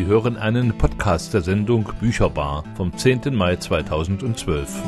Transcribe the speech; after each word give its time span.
Sie 0.00 0.06
hören 0.06 0.38
einen 0.38 0.78
Podcast 0.78 1.34
der 1.34 1.42
Sendung 1.42 1.86
Bücherbar 2.00 2.64
vom 2.74 2.96
10. 2.96 3.34
Mai 3.34 3.56
2012. 3.56 4.82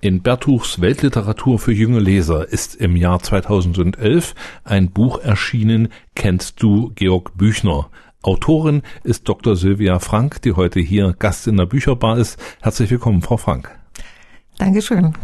In 0.00 0.22
Bertuchs 0.22 0.80
Weltliteratur 0.80 1.60
für 1.60 1.70
junge 1.70 2.00
Leser 2.00 2.48
ist 2.48 2.74
im 2.74 2.96
Jahr 2.96 3.20
2011 3.20 4.34
ein 4.64 4.90
Buch 4.90 5.20
erschienen, 5.20 5.90
Kennst 6.16 6.60
du 6.64 6.90
Georg 6.96 7.38
Büchner? 7.38 7.90
Autorin 8.22 8.82
ist 9.04 9.28
Dr. 9.28 9.54
Sylvia 9.54 10.00
Frank, 10.00 10.42
die 10.42 10.54
heute 10.54 10.80
hier 10.80 11.14
Gast 11.16 11.46
in 11.46 11.58
der 11.58 11.66
Bücherbar 11.66 12.18
ist. 12.18 12.42
Herzlich 12.60 12.90
willkommen, 12.90 13.22
Frau 13.22 13.36
Frank. 13.36 13.70
Dankeschön. 14.58 15.14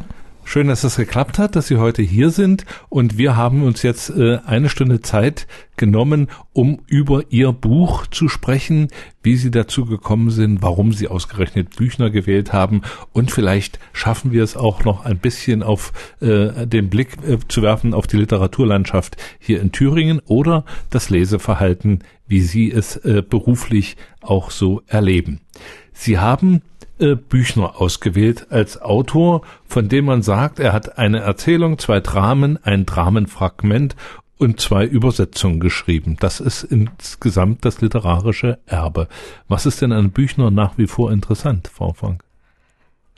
Schön, 0.51 0.69
dass 0.69 0.83
es 0.83 0.97
geklappt 0.97 1.39
hat, 1.39 1.57
dass 1.57 1.67
Sie 1.67 1.77
heute 1.77 2.01
hier 2.01 2.31
sind 2.31 2.65
und 2.89 3.19
wir 3.19 3.37
haben 3.37 3.63
uns 3.63 3.83
jetzt 3.83 4.09
äh, 4.09 4.39
eine 4.47 4.71
Stunde 4.71 5.03
Zeit 5.03 5.47
genommen, 5.77 6.29
um 6.55 6.81
über 6.87 7.25
Ihr 7.29 7.53
Buch 7.53 8.07
zu 8.07 8.31
sprechen, 8.31 8.89
wie 9.23 9.37
Sie 9.37 9.51
dazu 9.51 9.85
gekommen 9.85 10.31
sind, 10.31 10.63
warum 10.63 10.95
Sie 10.95 11.07
ausgerechnet 11.07 11.77
Büchner 11.77 12.09
gewählt 12.09 12.55
haben 12.55 12.81
und 13.13 13.31
vielleicht 13.31 13.79
schaffen 13.93 14.33
wir 14.33 14.43
es 14.43 14.57
auch 14.57 14.85
noch 14.85 15.05
ein 15.05 15.19
bisschen 15.19 15.63
auf 15.63 15.93
äh, 16.23 16.67
den 16.67 16.89
Blick 16.89 17.19
äh, 17.29 17.37
zu 17.47 17.61
werfen 17.61 17.93
auf 17.93 18.07
die 18.07 18.17
Literaturlandschaft 18.17 19.19
hier 19.39 19.61
in 19.61 19.71
Thüringen 19.71 20.19
oder 20.25 20.65
das 20.89 21.11
Leseverhalten, 21.11 22.05
wie 22.27 22.41
Sie 22.41 22.73
es 22.73 22.97
äh, 22.97 23.21
beruflich 23.21 23.99
auch 24.23 24.51
so 24.51 24.81
erleben. 24.87 25.43
Sie 25.93 26.19
haben 26.19 26.63
Büchner 26.99 27.81
ausgewählt 27.81 28.47
als 28.51 28.81
Autor, 28.81 29.43
von 29.67 29.89
dem 29.89 30.07
man 30.07 30.23
sagt, 30.23 30.59
er 30.59 30.73
hat 30.73 30.99
eine 30.99 31.21
Erzählung, 31.21 31.79
zwei 31.79 32.01
Dramen, 32.01 32.59
ein 32.65 32.87
Dramenfragment 32.87 33.97
und 34.39 34.61
zwei 34.61 34.85
Übersetzungen 34.85 35.61
geschrieben. 35.61 36.17
Das 36.21 36.41
ist 36.41 36.65
insgesamt 36.65 37.65
das 37.65 37.81
literarische 37.81 38.59
Erbe. 38.67 39.09
Was 39.49 39.67
ist 39.67 39.83
denn 39.83 39.93
an 39.93 40.11
Büchner 40.11 40.51
nach 40.51 40.79
wie 40.79 40.87
vor 40.87 41.13
interessant, 41.13 41.69
Frau 41.73 41.93
Frank? 41.93 42.23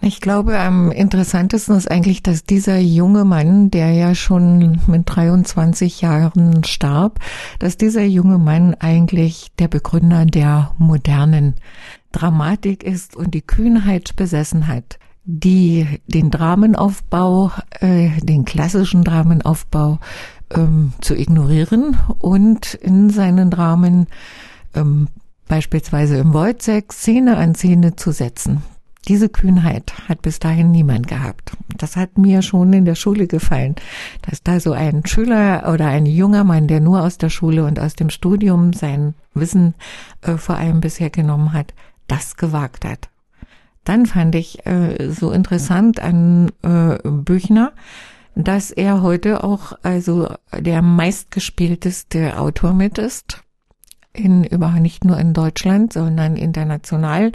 Ich 0.02 0.22
glaube, 0.22 0.58
am 0.58 0.90
interessantesten 0.90 1.76
ist 1.76 1.90
eigentlich, 1.90 2.22
dass 2.22 2.44
dieser 2.44 2.78
junge 2.78 3.26
Mann, 3.26 3.70
der 3.70 3.92
ja 3.92 4.14
schon 4.14 4.80
mit 4.86 5.02
23 5.04 6.00
Jahren 6.00 6.64
starb, 6.64 7.20
dass 7.58 7.76
dieser 7.76 8.04
junge 8.04 8.38
Mann 8.38 8.74
eigentlich 8.74 9.48
der 9.58 9.68
Begründer 9.68 10.24
der 10.24 10.70
modernen 10.78 11.56
Dramatik 12.12 12.82
ist 12.82 13.16
und 13.16 13.32
die 13.32 13.42
Kühnheit 13.42 14.16
besessen 14.16 14.66
hat, 14.66 14.98
die 15.24 15.86
den 16.06 16.30
Dramenaufbau, 16.30 17.52
äh, 17.80 18.10
den 18.20 18.44
klassischen 18.44 19.04
Dramenaufbau 19.04 19.98
ähm, 20.50 20.92
zu 21.00 21.14
ignorieren 21.14 21.96
und 22.18 22.74
in 22.74 23.10
seinen 23.10 23.50
Dramen 23.50 24.06
ähm, 24.74 25.08
beispielsweise 25.48 26.16
im 26.18 26.32
Wojciech 26.32 26.92
Szene 26.92 27.36
an 27.36 27.54
Szene 27.54 27.96
zu 27.96 28.12
setzen. 28.12 28.62
Diese 29.08 29.30
Kühnheit 29.30 29.94
hat 30.08 30.20
bis 30.20 30.38
dahin 30.38 30.70
niemand 30.70 31.08
gehabt. 31.08 31.52
Das 31.76 31.96
hat 31.96 32.18
mir 32.18 32.42
schon 32.42 32.72
in 32.72 32.84
der 32.84 32.94
Schule 32.94 33.26
gefallen, 33.26 33.74
dass 34.22 34.42
da 34.42 34.60
so 34.60 34.72
ein 34.72 35.06
Schüler 35.06 35.70
oder 35.72 35.86
ein 35.86 36.04
junger 36.04 36.44
Mann, 36.44 36.68
der 36.68 36.80
nur 36.80 37.02
aus 37.02 37.16
der 37.16 37.30
Schule 37.30 37.64
und 37.64 37.80
aus 37.80 37.94
dem 37.94 38.10
Studium 38.10 38.74
sein 38.74 39.14
Wissen 39.32 39.74
äh, 40.20 40.36
vor 40.36 40.56
allem 40.56 40.80
bisher 40.80 41.08
genommen 41.08 41.52
hat, 41.54 41.72
das 42.10 42.36
gewagt 42.36 42.84
hat. 42.84 43.08
Dann 43.84 44.06
fand 44.06 44.34
ich 44.34 44.66
äh, 44.66 45.10
so 45.10 45.30
interessant 45.30 46.00
an 46.00 46.50
äh, 46.62 46.98
Büchner, 47.08 47.72
dass 48.34 48.70
er 48.70 49.02
heute 49.02 49.42
auch 49.42 49.72
also 49.82 50.32
der 50.56 50.82
meistgespielteste 50.82 52.38
Autor 52.38 52.72
mit 52.74 52.98
ist. 52.98 53.42
In 54.12 54.44
über 54.44 54.70
nicht 54.72 55.04
nur 55.04 55.18
in 55.18 55.32
Deutschland, 55.32 55.92
sondern 55.92 56.36
international 56.36 57.32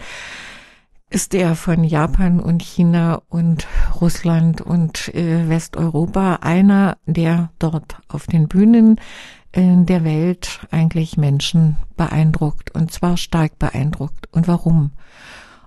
ist 1.10 1.34
er 1.34 1.56
von 1.56 1.84
Japan 1.84 2.40
und 2.40 2.62
China 2.62 3.22
und 3.30 3.68
Russland 4.02 4.62
und 4.62 5.14
äh, 5.16 5.48
Westeuropa 5.48 6.40
einer, 6.42 6.98
der 7.06 7.52
dort 7.60 7.98
auf 8.10 8.28
den 8.28 8.48
Bühnen 8.48 9.00
in 9.56 9.86
der 9.86 10.04
Welt 10.04 10.68
eigentlich 10.70 11.16
Menschen 11.16 11.78
beeindruckt 11.96 12.76
und 12.76 12.92
zwar 12.92 13.16
stark 13.16 13.58
beeindruckt. 13.58 14.28
Und 14.34 14.50
warum? 14.50 14.92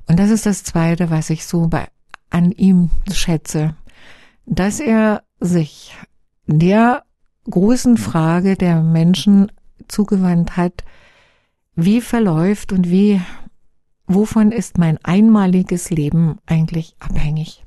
Und 0.06 0.18
das 0.18 0.30
ist 0.30 0.44
das 0.44 0.62
Zweite, 0.62 1.10
was 1.10 1.30
ich 1.30 1.46
so 1.46 1.68
bei, 1.68 1.88
an 2.28 2.52
ihm 2.52 2.90
schätze, 3.10 3.74
dass 4.44 4.78
er 4.78 5.22
sich 5.40 5.96
der 6.46 7.04
großen 7.48 7.96
Frage 7.96 8.56
der 8.56 8.82
Menschen 8.82 9.50
zugewandt 9.88 10.58
hat, 10.58 10.84
wie 11.74 12.02
verläuft 12.02 12.72
und 12.72 12.90
wie, 12.90 13.22
wovon 14.06 14.52
ist 14.52 14.76
mein 14.76 14.98
einmaliges 15.02 15.88
Leben 15.88 16.36
eigentlich 16.44 16.94
abhängig? 16.98 17.64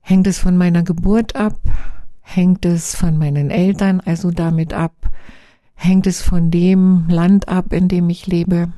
Hängt 0.00 0.26
es 0.26 0.38
von 0.38 0.56
meiner 0.56 0.82
Geburt 0.82 1.36
ab? 1.36 1.58
Hängt 2.34 2.64
es 2.64 2.94
von 2.94 3.18
meinen 3.18 3.50
Eltern 3.50 4.00
also 4.00 4.30
damit 4.30 4.72
ab? 4.72 5.10
Hängt 5.74 6.06
es 6.06 6.22
von 6.22 6.50
dem 6.50 7.04
Land 7.10 7.46
ab, 7.48 7.74
in 7.74 7.88
dem 7.88 8.08
ich 8.08 8.26
lebe? 8.26 8.72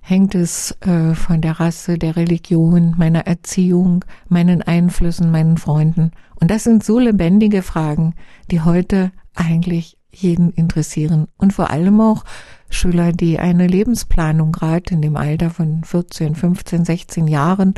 Hängt 0.00 0.34
es 0.34 0.76
äh, 0.80 1.14
von 1.14 1.40
der 1.40 1.60
Rasse, 1.60 1.98
der 1.98 2.16
Religion, 2.16 2.96
meiner 2.98 3.28
Erziehung, 3.28 4.04
meinen 4.28 4.60
Einflüssen, 4.60 5.30
meinen 5.30 5.56
Freunden? 5.56 6.10
Und 6.34 6.50
das 6.50 6.64
sind 6.64 6.82
so 6.82 6.98
lebendige 6.98 7.62
Fragen, 7.62 8.16
die 8.50 8.62
heute 8.62 9.12
eigentlich 9.36 9.96
jeden 10.10 10.50
interessieren 10.50 11.28
und 11.36 11.52
vor 11.52 11.70
allem 11.70 12.00
auch 12.00 12.24
Schüler, 12.70 13.12
die 13.12 13.38
eine 13.38 13.68
Lebensplanung 13.68 14.50
gerade 14.50 14.94
in 14.94 15.00
dem 15.00 15.16
Alter 15.16 15.50
von 15.50 15.84
14, 15.84 16.34
15, 16.34 16.84
16 16.84 17.28
Jahren 17.28 17.74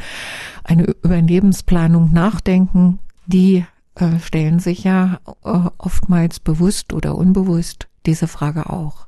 eine 0.65 0.85
über 0.85 1.21
Lebensplanung 1.21 2.15
nachdenken, 2.15 2.99
die 3.27 3.67
äh, 3.95 4.19
stellen 4.21 4.59
sich 4.59 4.85
ja 4.85 5.21
äh, 5.45 5.69
oftmals 5.79 6.41
bewusst 6.41 6.93
oder 6.93 7.15
unbewusst 7.15 7.89
diese 8.07 8.29
Frage 8.29 8.71
auch. 8.71 9.07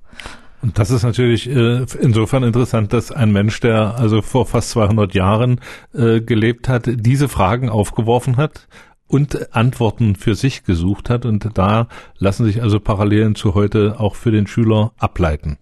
Und 0.63 0.79
das 0.79 0.91
ist 0.91 1.03
natürlich 1.03 1.49
äh, 1.49 1.85
insofern 2.01 2.43
interessant, 2.43 2.95
dass 2.95 3.13
ein 3.13 3.33
Mensch, 3.33 3.61
der 3.61 3.97
also 3.97 4.23
vor 4.23 4.47
fast 4.47 4.71
200 4.71 5.13
Jahren 5.13 5.61
äh, 5.93 6.23
gelebt 6.23 6.71
hat, 6.71 6.85
diese 6.87 7.29
Fragen 7.29 7.69
aufgeworfen 7.69 8.39
hat 8.39 8.67
und 9.07 9.55
Antworten 9.55 10.17
für 10.17 10.35
sich 10.35 10.65
gesucht 10.65 11.11
hat. 11.11 11.27
Und 11.27 11.51
da 11.59 11.89
lassen 12.17 12.47
sich 12.47 12.63
also 12.63 12.81
Parallelen 12.81 13.35
zu 13.35 13.55
heute 13.55 14.01
auch 14.01 14.15
für 14.15 14.31
den 14.31 14.47
Schüler 14.47 14.93
ableiten. 14.97 15.59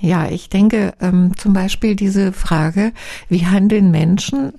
Ja, 0.00 0.28
ich 0.28 0.48
denke 0.48 0.94
ähm, 1.00 1.32
zum 1.36 1.52
Beispiel 1.52 1.94
diese 1.94 2.32
Frage, 2.32 2.92
wie 3.28 3.46
handeln 3.46 3.90
Menschen, 3.90 4.54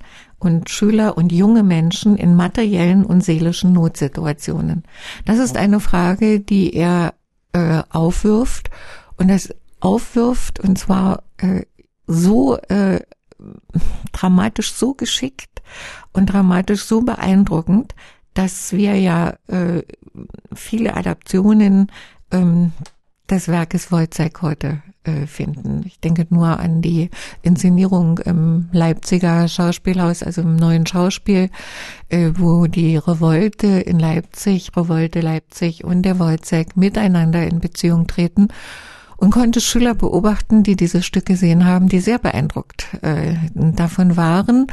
und 0.46 0.70
Schüler 0.70 1.18
und 1.18 1.32
junge 1.32 1.64
Menschen 1.64 2.18
in 2.18 2.36
materiellen 2.36 3.06
und 3.06 3.24
seelischen 3.24 3.74
Notsituationen. 3.74 4.84
Das 5.26 5.40
ist 5.40 5.58
eine 5.58 5.80
Frage, 5.80 6.40
die 6.40 6.74
er 6.74 7.14
äh, 7.54 7.82
aufwirft 7.90 8.70
und 9.18 9.30
das 9.30 9.54
aufwirft 9.80 10.60
und 10.60 10.78
zwar 10.78 11.24
äh, 11.38 11.64
so 12.08 12.58
äh, 12.58 13.02
dramatisch 14.12 14.74
so 14.74 14.94
geschickt 14.94 15.62
und 16.14 16.28
dramatisch 16.28 16.84
so 16.84 17.02
beeindruckend, 17.02 17.96
dass 18.34 18.74
wir 18.74 18.96
ja 18.96 19.36
äh, 19.48 19.84
viele 20.54 20.96
Adaptionen 20.96 21.92
ähm, 22.32 22.72
des 23.30 23.48
Werkes 23.48 23.92
Wojciech 23.92 24.42
heute 24.42 24.82
finden. 25.28 25.84
Ich 25.86 26.00
denke 26.00 26.26
nur 26.30 26.60
an 26.60 26.82
die 26.82 27.10
Inszenierung 27.42 28.20
im 28.20 28.70
Leipziger 28.72 29.48
Schauspielhaus, 29.48 30.24
also 30.24 30.42
im 30.42 30.56
neuen 30.56 30.86
Schauspiel, 30.86 31.50
äh, 32.10 32.32
wo 32.38 32.68
die 32.68 32.98
Revolte 32.98 33.68
in 33.68 34.00
Leipzig, 34.00 34.76
Revolte 34.76 35.22
Leipzig 35.22 35.84
und 35.84 36.04
der 36.04 36.20
Wojciech 36.20 36.76
miteinander 36.76 37.46
in 37.48 37.60
Beziehung 37.60 38.08
treten 38.08 38.50
und 39.18 39.32
konnte 39.32 39.62
Schüler 39.62 39.96
beobachten, 39.96 40.64
die 40.64 40.76
dieses 40.76 41.06
Stück 41.06 41.26
gesehen 41.26 41.66
haben, 41.66 41.88
die 41.88 42.00
sehr 42.00 42.20
beeindruckt 42.20 42.88
äh, 43.02 43.36
davon 43.54 44.18
waren 44.18 44.68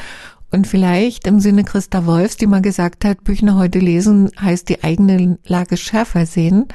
und 0.52 0.66
vielleicht 0.66 1.26
im 1.26 1.40
Sinne 1.40 1.64
Christa 1.64 2.04
Wolfs, 2.06 2.36
die 2.36 2.46
mal 2.46 2.60
gesagt 2.60 3.04
hat, 3.04 3.24
Büchner 3.24 3.56
heute 3.56 3.78
lesen 3.78 4.30
heißt 4.38 4.68
die 4.68 4.84
eigene 4.84 5.38
Lage 5.46 5.76
schärfer 5.76 6.26
sehen, 6.26 6.66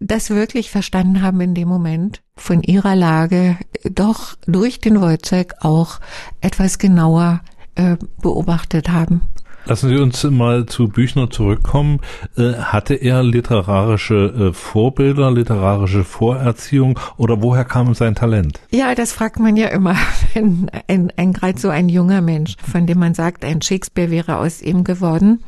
das 0.00 0.30
wirklich 0.30 0.70
verstanden 0.70 1.22
haben 1.22 1.40
in 1.40 1.54
dem 1.54 1.68
Moment, 1.68 2.22
von 2.36 2.62
ihrer 2.62 2.94
Lage 2.94 3.56
doch 3.84 4.36
durch 4.46 4.80
den 4.80 5.00
Wojciech 5.00 5.60
auch 5.60 6.00
etwas 6.40 6.78
genauer 6.78 7.40
äh, 7.74 7.96
beobachtet 8.20 8.88
haben. 8.88 9.22
Lassen 9.68 9.90
Sie 9.90 9.98
uns 9.98 10.24
mal 10.24 10.64
zu 10.64 10.88
Büchner 10.88 11.28
zurückkommen. 11.28 12.00
Äh, 12.38 12.54
hatte 12.54 12.94
er 12.94 13.22
literarische 13.22 14.48
äh, 14.48 14.52
Vorbilder, 14.54 15.30
literarische 15.30 16.04
Vorerziehung 16.04 16.98
oder 17.18 17.42
woher 17.42 17.66
kam 17.66 17.92
sein 17.92 18.14
Talent? 18.14 18.60
Ja, 18.70 18.94
das 18.94 19.12
fragt 19.12 19.38
man 19.38 19.58
ja 19.58 19.68
immer, 19.68 19.94
wenn 20.34 20.70
ein, 20.86 21.12
ein 21.18 21.34
gerade 21.34 21.58
so 21.58 21.68
ein 21.68 21.90
junger 21.90 22.22
Mensch, 22.22 22.54
von 22.62 22.86
dem 22.86 22.98
man 22.98 23.12
sagt, 23.12 23.44
ein 23.44 23.60
Shakespeare 23.60 24.10
wäre 24.10 24.38
aus 24.38 24.62
ihm 24.62 24.84
geworden. 24.84 25.44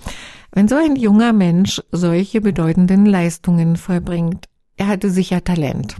Wenn 0.52 0.68
so 0.68 0.76
ein 0.76 0.96
junger 0.96 1.32
Mensch 1.32 1.80
solche 1.92 2.40
bedeutenden 2.40 3.06
Leistungen 3.06 3.76
vollbringt, 3.76 4.46
er 4.76 4.88
hatte 4.88 5.10
sicher 5.10 5.44
Talent. 5.44 5.96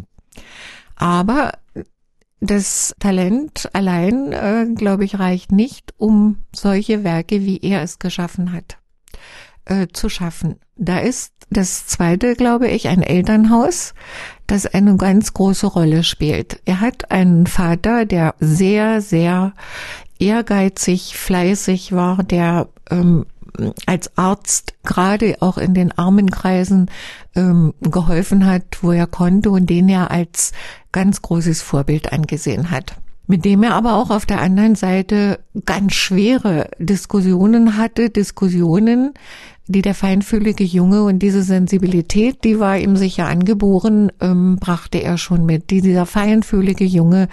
Aber 0.97 1.53
das 2.41 2.95
Talent 2.99 3.69
allein, 3.75 4.33
äh, 4.33 4.67
glaube 4.75 5.05
ich, 5.05 5.19
reicht 5.19 5.53
nicht, 5.53 5.95
um 5.99 6.39
solche 6.55 7.05
Werke, 7.05 7.43
wie 7.43 7.59
er 7.59 7.83
es 7.83 7.99
geschaffen 7.99 8.53
hat, 8.53 8.79
äh, 9.67 9.89
zu 9.93 10.09
schaffen. 10.09 10.57
Da 10.77 10.99
ist 10.99 11.35
das 11.51 11.87
zweite, 11.87 12.35
glaube 12.35 12.69
ich, 12.69 12.89
ein 12.89 13.03
Elternhaus, 13.03 13.95
das 14.47 14.67
eine 14.67 14.97
ganz 14.97 15.35
große 15.35 15.67
Rolle 15.67 16.03
spielt. 16.03 16.61
Er 16.65 16.81
hat 16.81 17.11
einen 17.11 17.47
Vater, 17.47 18.07
der 18.07 18.35
sehr, 18.41 19.01
sehr 19.01 19.53
ehrgeizig, 20.19 21.17
fleißig 21.17 21.93
war, 21.93 22.23
der 22.23 22.69
ähm, 22.91 23.27
als 23.87 24.17
Arzt 24.17 24.75
gerade 24.85 25.37
auch 25.41 25.59
in 25.59 25.75
den 25.75 25.97
Armenkreisen 25.97 26.91
ähm, 27.35 27.75
geholfen 27.81 28.47
hat, 28.47 28.83
wo 28.83 28.93
er 28.93 29.07
konnte 29.07 29.51
und 29.51 29.69
den 29.69 29.89
er 29.89 30.11
als 30.11 30.53
ganz 30.93 31.23
großes 31.23 31.63
Vorbild 31.63 32.13
angesehen 32.13 32.71
hat. 32.71 32.97
Mit 33.27 33.45
dem 33.45 33.63
er 33.63 33.75
aber 33.75 33.95
auch 33.95 34.11
auf 34.11 34.27
der 34.27 34.41
anderen 34.41 34.75
Seite 34.75 35.39
ganz 35.65 35.95
schwere 35.95 36.71
Diskussionen 36.79 37.77
hatte, 37.77 38.11
Diskussionen, 38.11 39.15
die 39.71 39.83
der 39.83 39.95
feinfühlige 39.95 40.65
Junge 40.65 41.05
und 41.05 41.21
diese 41.21 41.43
Sensibilität, 41.43 42.45
die 42.45 42.59
war 42.59 42.79
ihm 42.79 42.97
sicher 42.97 43.27
angeboren, 43.27 44.11
ähm, 44.21 44.57
brachte 44.57 45.03
er 45.03 45.19
schon 45.19 45.47
mit. 45.47 45.71
Dieser 45.71 46.07
feinfühlige 46.07 46.85
Junge 46.85 47.29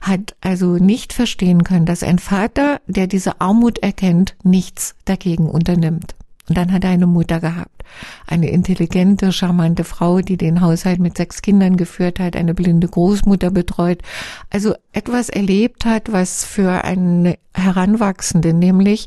hat 0.00 0.36
also 0.40 0.76
nicht 0.76 1.12
verstehen 1.12 1.64
können, 1.64 1.86
dass 1.86 2.02
ein 2.02 2.18
Vater, 2.18 2.80
der 2.86 3.06
diese 3.06 3.40
Armut 3.40 3.78
erkennt, 3.78 4.36
nichts 4.42 4.94
dagegen 5.04 5.48
unternimmt. 5.48 6.14
Und 6.50 6.56
dann 6.56 6.72
hat 6.72 6.82
er 6.82 6.90
eine 6.90 7.06
Mutter 7.06 7.38
gehabt. 7.38 7.84
Eine 8.26 8.50
intelligente, 8.50 9.32
charmante 9.32 9.84
Frau, 9.84 10.20
die 10.20 10.36
den 10.36 10.60
Haushalt 10.60 10.98
mit 10.98 11.16
sechs 11.16 11.42
Kindern 11.42 11.76
geführt 11.76 12.18
hat, 12.18 12.34
eine 12.34 12.54
blinde 12.54 12.88
Großmutter 12.88 13.52
betreut. 13.52 14.02
Also 14.50 14.74
etwas 14.92 15.28
erlebt 15.28 15.84
hat, 15.84 16.10
was 16.10 16.44
für 16.44 16.82
einen 16.82 17.34
Heranwachsenden, 17.54 18.58
nämlich 18.58 19.06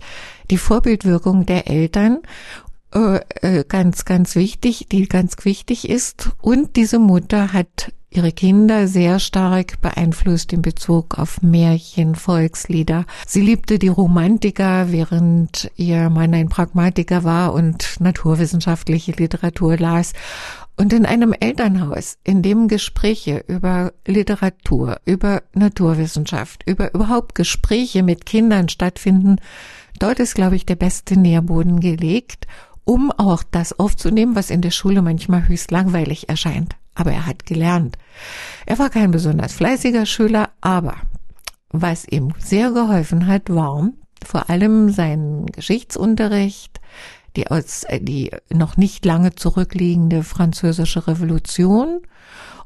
die 0.51 0.57
Vorbildwirkung 0.57 1.45
der 1.45 1.67
Eltern 1.67 2.19
äh, 2.93 3.19
äh, 3.41 3.63
ganz, 3.67 4.05
ganz 4.05 4.35
wichtig, 4.35 4.87
die 4.91 5.07
ganz 5.07 5.35
wichtig 5.43 5.89
ist. 5.89 6.31
Und 6.41 6.75
diese 6.75 6.99
Mutter 6.99 7.51
hat 7.51 7.91
ihre 8.11 8.31
Kinder 8.31 8.87
sehr 8.87 9.19
stark 9.19 9.81
beeinflusst 9.81 10.53
in 10.53 10.61
Bezug 10.61 11.17
auf 11.17 11.41
Märchen, 11.41 12.13
Volkslieder. 12.13 13.05
Sie 13.25 13.41
liebte 13.41 13.79
die 13.79 13.87
Romantiker, 13.87 14.91
während 14.91 15.71
ihr 15.75 16.09
Mann 16.11 16.35
ein 16.35 16.49
Pragmatiker 16.49 17.23
war 17.23 17.53
und 17.53 17.99
naturwissenschaftliche 17.99 19.13
Literatur 19.13 19.77
las. 19.77 20.13
Und 20.75 20.93
in 20.93 21.05
einem 21.05 21.33
Elternhaus, 21.33 22.17
in 22.23 22.41
dem 22.41 22.67
Gespräche 22.67 23.43
über 23.47 23.93
Literatur, 24.07 24.97
über 25.05 25.43
Naturwissenschaft, 25.53 26.63
über 26.67 26.93
überhaupt 26.93 27.35
Gespräche 27.35 28.03
mit 28.03 28.25
Kindern 28.25 28.69
stattfinden, 28.69 29.37
dort 29.99 30.19
ist, 30.19 30.35
glaube 30.35 30.55
ich, 30.55 30.65
der 30.65 30.75
beste 30.75 31.19
Nährboden 31.19 31.79
gelegt 31.79 32.47
um 32.85 33.11
auch 33.11 33.43
das 33.43 33.77
aufzunehmen, 33.79 34.35
was 34.35 34.49
in 34.49 34.61
der 34.61 34.71
Schule 34.71 35.01
manchmal 35.01 35.47
höchst 35.47 35.71
langweilig 35.71 36.29
erscheint. 36.29 36.75
Aber 36.95 37.11
er 37.11 37.25
hat 37.25 37.45
gelernt. 37.45 37.97
Er 38.65 38.77
war 38.79 38.89
kein 38.89 39.11
besonders 39.11 39.53
fleißiger 39.53 40.05
Schüler, 40.05 40.49
aber 40.61 40.95
was 41.69 42.05
ihm 42.05 42.33
sehr 42.37 42.71
geholfen 42.71 43.25
hat, 43.27 43.49
war 43.49 43.89
vor 44.23 44.49
allem 44.49 44.89
sein 44.89 45.47
Geschichtsunterricht, 45.47 46.79
die, 47.35 47.47
aus, 47.49 47.83
äh, 47.85 47.99
die 47.99 48.31
noch 48.51 48.77
nicht 48.77 49.05
lange 49.05 49.35
zurückliegende 49.35 50.23
französische 50.23 51.07
Revolution 51.07 52.01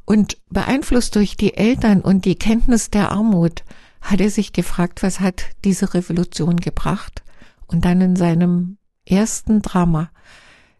und 0.05 0.37
beeinflusst 0.49 1.15
durch 1.15 1.37
die 1.37 1.55
Eltern 1.55 2.01
und 2.01 2.25
die 2.25 2.35
Kenntnis 2.35 2.89
der 2.89 3.11
Armut 3.11 3.63
hat 4.01 4.21
er 4.21 4.29
sich 4.29 4.53
gefragt, 4.53 5.03
was 5.03 5.19
hat 5.19 5.43
diese 5.63 5.93
Revolution 5.93 6.57
gebracht? 6.57 7.23
Und 7.65 7.83
dann 7.83 7.99
in 7.99 8.15
seinem 8.15 8.77
ersten 9.09 9.61
Drama, 9.61 10.09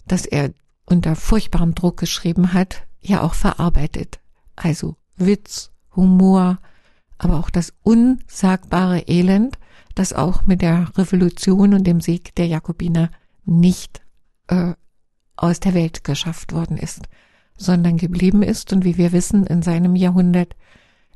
das 0.05 0.25
er 0.25 0.51
unter 0.85 1.15
furchtbarem 1.15 1.75
Druck 1.75 1.97
geschrieben 1.97 2.53
hat, 2.53 2.83
ja 3.01 3.21
auch 3.21 3.33
verarbeitet. 3.33 4.19
Also 4.55 4.95
Witz, 5.15 5.71
Humor, 5.95 6.59
aber 7.17 7.39
auch 7.39 7.49
das 7.49 7.73
unsagbare 7.83 8.99
Elend, 9.07 9.57
das 9.95 10.13
auch 10.13 10.45
mit 10.45 10.61
der 10.61 10.95
Revolution 10.97 11.73
und 11.73 11.85
dem 11.85 12.01
Sieg 12.01 12.35
der 12.35 12.47
Jakobiner 12.47 13.09
nicht 13.45 14.01
äh, 14.47 14.73
aus 15.35 15.59
der 15.59 15.73
Welt 15.73 16.03
geschafft 16.03 16.53
worden 16.53 16.77
ist, 16.77 17.03
sondern 17.57 17.97
geblieben 17.97 18.43
ist 18.43 18.71
und 18.73 18.85
wie 18.85 18.97
wir 18.97 19.11
wissen, 19.11 19.45
in 19.45 19.61
seinem 19.61 19.95
Jahrhundert 19.95 20.55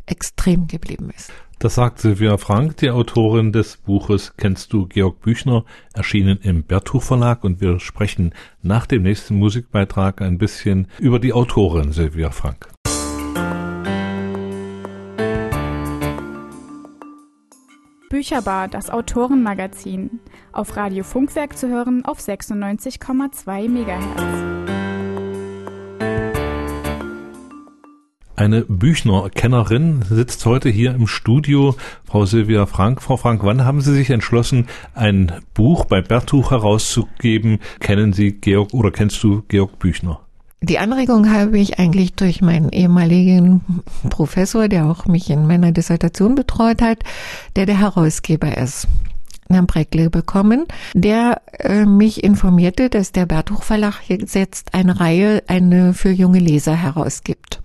extrem 0.06 0.68
geblieben 0.68 1.12
ist. 1.16 1.32
Das 1.62 1.76
sagt 1.76 2.00
Sylvia 2.00 2.38
Frank, 2.38 2.78
die 2.78 2.90
Autorin 2.90 3.52
des 3.52 3.78
Buches 3.78 4.34
Kennst 4.36 4.74
du 4.74 4.88
Georg 4.88 5.22
Büchner, 5.22 5.64
erschienen 5.94 6.40
im 6.42 6.64
Bertuch 6.64 7.04
Verlag 7.04 7.44
und 7.44 7.62
wir 7.62 7.80
sprechen 7.80 8.34
nach 8.64 8.88
dem 8.88 9.04
nächsten 9.04 9.36
Musikbeitrag 9.36 10.24
ein 10.24 10.40
bisschen 10.40 10.88
über 10.98 11.20
die 11.20 11.34
Autorin 11.34 11.92
Sylvia 11.92 12.32
Frank. 12.32 12.68
Bücherbar, 18.10 18.68
das 18.68 18.90
Autorenmagazin. 18.90 20.20
Auf 20.54 20.76
Radio 20.76 21.04
Funkwerk 21.04 21.56
zu 21.56 21.70
hören 21.70 22.04
auf 22.06 22.18
96,2 22.18 23.70
MHz. 23.70 24.61
Eine 28.42 28.62
Büchner-Kennerin 28.62 30.04
sitzt 30.10 30.48
heute 30.48 30.70
hier 30.70 30.96
im 30.96 31.06
Studio, 31.06 31.76
Frau 32.06 32.26
Silvia 32.26 32.66
Frank. 32.66 33.00
Frau 33.04 33.16
Frank, 33.16 33.44
wann 33.44 33.66
haben 33.66 33.82
Sie 33.82 33.94
sich 33.94 34.10
entschlossen, 34.10 34.66
ein 34.96 35.32
Buch 35.54 35.86
bei 35.86 36.02
Bertuch 36.02 36.50
herauszugeben? 36.50 37.60
Kennen 37.80 38.14
Sie 38.14 38.32
Georg 38.32 38.74
oder 38.74 38.90
kennst 38.90 39.22
du 39.22 39.44
Georg 39.48 39.78
Büchner? 39.78 40.22
Die 40.60 40.80
Anregung 40.80 41.32
habe 41.32 41.60
ich 41.60 41.78
eigentlich 41.78 42.16
durch 42.16 42.42
meinen 42.42 42.70
ehemaligen 42.70 43.84
Professor, 44.10 44.68
der 44.68 44.88
auch 44.88 45.06
mich 45.06 45.30
in 45.30 45.46
meiner 45.46 45.72
Dissertation 45.72 46.34
betreut 46.34 46.82
hat, 46.82 47.04
der 47.56 47.68
der 47.68 47.78
Herausgeber 47.78 48.58
ist. 48.58 48.88
Herrn 49.52 49.68
Breckle 49.68 50.10
bekommen, 50.10 50.66
der 50.96 51.42
äh, 51.60 51.86
mich 51.86 52.24
informierte, 52.24 52.90
dass 52.90 53.12
der 53.12 53.28
Bertuch 53.28 53.62
Verlag 53.62 54.02
jetzt 54.08 54.74
eine 54.74 55.00
Reihe, 55.00 55.44
eine 55.46 55.94
für 55.94 56.10
junge 56.10 56.40
Leser 56.40 56.74
herausgibt. 56.74 57.62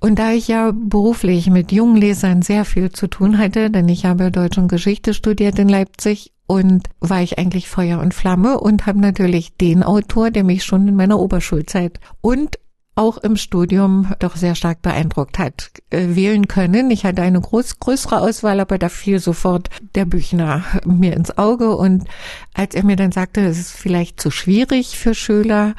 Und 0.00 0.18
da 0.18 0.32
ich 0.32 0.48
ja 0.48 0.72
beruflich 0.74 1.50
mit 1.50 1.72
jungen 1.72 1.96
Lesern 1.96 2.42
sehr 2.42 2.64
viel 2.64 2.90
zu 2.90 3.06
tun 3.06 3.38
hatte, 3.38 3.70
denn 3.70 3.88
ich 3.88 4.04
habe 4.04 4.30
Deutsch 4.30 4.58
und 4.58 4.68
Geschichte 4.68 5.14
studiert 5.14 5.58
in 5.58 5.68
Leipzig 5.68 6.32
und 6.46 6.88
war 7.00 7.22
ich 7.22 7.38
eigentlich 7.38 7.68
Feuer 7.68 8.00
und 8.00 8.14
Flamme 8.14 8.60
und 8.60 8.86
habe 8.86 9.00
natürlich 9.00 9.56
den 9.56 9.82
Autor, 9.82 10.30
der 10.30 10.44
mich 10.44 10.64
schon 10.64 10.86
in 10.88 10.96
meiner 10.96 11.18
Oberschulzeit 11.18 12.00
und 12.20 12.58
auch 12.96 13.18
im 13.18 13.36
Studium 13.36 14.12
doch 14.20 14.36
sehr 14.36 14.54
stark 14.54 14.80
beeindruckt 14.82 15.38
hat, 15.38 15.72
äh, 15.90 16.14
wählen 16.14 16.46
können. 16.46 16.90
Ich 16.90 17.04
hatte 17.04 17.22
eine 17.22 17.40
groß, 17.40 17.80
größere 17.80 18.20
Auswahl, 18.20 18.60
aber 18.60 18.78
da 18.78 18.88
fiel 18.88 19.18
sofort 19.18 19.68
der 19.94 20.04
Büchner 20.04 20.64
mir 20.86 21.14
ins 21.14 21.36
Auge. 21.36 21.76
Und 21.76 22.04
als 22.52 22.74
er 22.74 22.84
mir 22.84 22.96
dann 22.96 23.12
sagte, 23.12 23.40
es 23.40 23.58
ist 23.58 23.72
vielleicht 23.72 24.20
zu 24.20 24.30
schwierig 24.30 24.96
für 24.96 25.14
Schüler 25.14 25.74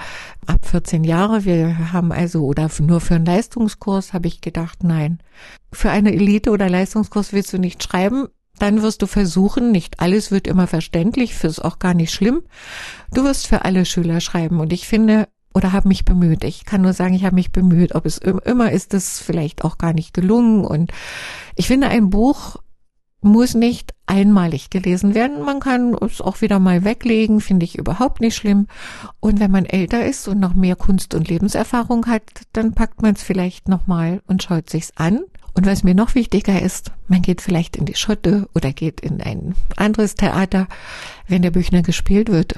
ab 0.45 0.65
14 0.65 1.03
Jahre, 1.03 1.45
wir 1.45 1.93
haben 1.93 2.11
also, 2.11 2.43
oder 2.43 2.69
nur 2.79 3.01
für 3.01 3.15
einen 3.15 3.25
Leistungskurs, 3.25 4.13
habe 4.13 4.27
ich 4.27 4.41
gedacht, 4.41 4.83
nein. 4.83 5.19
Für 5.71 5.91
eine 5.91 6.13
Elite- 6.13 6.51
oder 6.51 6.69
Leistungskurs 6.69 7.33
willst 7.33 7.53
du 7.53 7.57
nicht 7.57 7.81
schreiben, 7.81 8.27
dann 8.59 8.81
wirst 8.81 9.01
du 9.01 9.07
versuchen, 9.07 9.71
nicht 9.71 9.99
alles 9.99 10.31
wird 10.31 10.47
immer 10.47 10.67
verständlich, 10.67 11.35
fürs 11.35 11.59
auch 11.59 11.79
gar 11.79 11.93
nicht 11.93 12.13
schlimm. 12.13 12.43
Du 13.13 13.23
wirst 13.23 13.47
für 13.47 13.65
alle 13.65 13.85
Schüler 13.85 14.21
schreiben. 14.21 14.59
Und 14.59 14.71
ich 14.71 14.87
finde, 14.87 15.27
oder 15.55 15.71
habe 15.71 15.87
mich 15.87 16.03
bemüht. 16.03 16.43
Ich 16.43 16.65
kann 16.65 16.81
nur 16.81 16.93
sagen, 16.93 17.13
ich 17.13 17.23
habe 17.23 17.35
mich 17.35 17.51
bemüht. 17.51 17.95
Ob 17.95 18.05
es 18.05 18.17
immer 18.17 18.71
ist, 18.71 18.93
das 18.93 19.19
vielleicht 19.21 19.63
auch 19.63 19.77
gar 19.77 19.93
nicht 19.93 20.13
gelungen. 20.13 20.65
Und 20.65 20.91
ich 21.55 21.67
finde, 21.67 21.87
ein 21.87 22.09
Buch 22.09 22.57
muss 23.21 23.55
nicht 23.55 23.93
einmalig 24.05 24.69
gelesen 24.69 25.15
werden. 25.15 25.43
Man 25.43 25.61
kann 25.61 25.95
es 26.01 26.19
auch 26.19 26.41
wieder 26.41 26.59
mal 26.59 26.83
weglegen, 26.83 27.39
finde 27.39 27.63
ich 27.63 27.77
überhaupt 27.77 28.19
nicht 28.19 28.35
schlimm. 28.35 28.67
Und 29.21 29.39
wenn 29.39 29.49
man 29.49 29.65
älter 29.65 30.05
ist 30.05 30.27
und 30.27 30.39
noch 30.39 30.55
mehr 30.55 30.75
Kunst- 30.75 31.15
und 31.15 31.29
Lebenserfahrung 31.29 32.05
hat, 32.05 32.23
dann 32.51 32.73
packt 32.73 33.01
man 33.01 33.15
es 33.15 33.23
vielleicht 33.23 33.69
nochmal 33.69 34.21
und 34.27 34.43
schaut 34.43 34.69
sich's 34.69 34.91
an. 34.97 35.21
Und 35.53 35.65
was 35.65 35.83
mir 35.83 35.95
noch 35.95 36.15
wichtiger 36.15 36.61
ist, 36.61 36.91
man 37.07 37.21
geht 37.21 37.39
vielleicht 37.39 37.77
in 37.77 37.85
die 37.85 37.95
Schotte 37.95 38.49
oder 38.53 38.73
geht 38.73 38.99
in 38.99 39.21
ein 39.21 39.55
anderes 39.77 40.15
Theater, 40.15 40.67
wenn 41.29 41.41
der 41.41 41.51
Büchner 41.51 41.81
gespielt 41.81 42.29
wird 42.29 42.55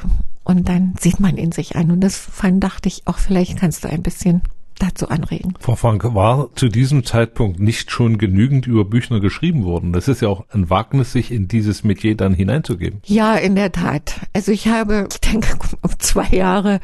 und 0.47 0.69
dann 0.69 0.95
sieht 0.97 1.19
man 1.19 1.37
ihn 1.37 1.51
sich 1.51 1.75
an. 1.75 1.91
Und 1.91 1.99
das 2.01 2.15
fand, 2.17 2.63
dachte 2.63 2.87
ich, 2.87 3.01
auch 3.05 3.17
vielleicht 3.17 3.59
kannst 3.59 3.83
du 3.83 3.89
ein 3.89 4.01
bisschen 4.01 4.41
dazu 4.79 5.09
anregen. 5.09 5.55
Frau 5.59 5.75
Frank, 5.75 6.03
war 6.13 6.49
zu 6.55 6.69
diesem 6.69 7.03
Zeitpunkt 7.03 7.59
nicht 7.59 7.91
schon 7.91 8.17
genügend 8.17 8.65
über 8.65 8.85
Büchner 8.85 9.19
geschrieben 9.19 9.65
worden? 9.65 9.91
Das 9.91 10.07
ist 10.07 10.21
ja 10.21 10.29
auch 10.29 10.45
ein 10.51 10.69
Wagnis, 10.69 11.11
sich 11.11 11.31
in 11.31 11.49
dieses 11.49 11.83
Metier 11.83 12.15
dann 12.15 12.33
hineinzugeben. 12.33 13.01
Ja, 13.03 13.35
in 13.35 13.55
der 13.55 13.73
Tat. 13.73 14.21
Also 14.33 14.53
ich 14.53 14.67
habe, 14.67 15.09
ich 15.11 15.19
denke, 15.19 15.57
um 15.81 15.99
zwei 15.99 16.29
Jahre 16.29 16.79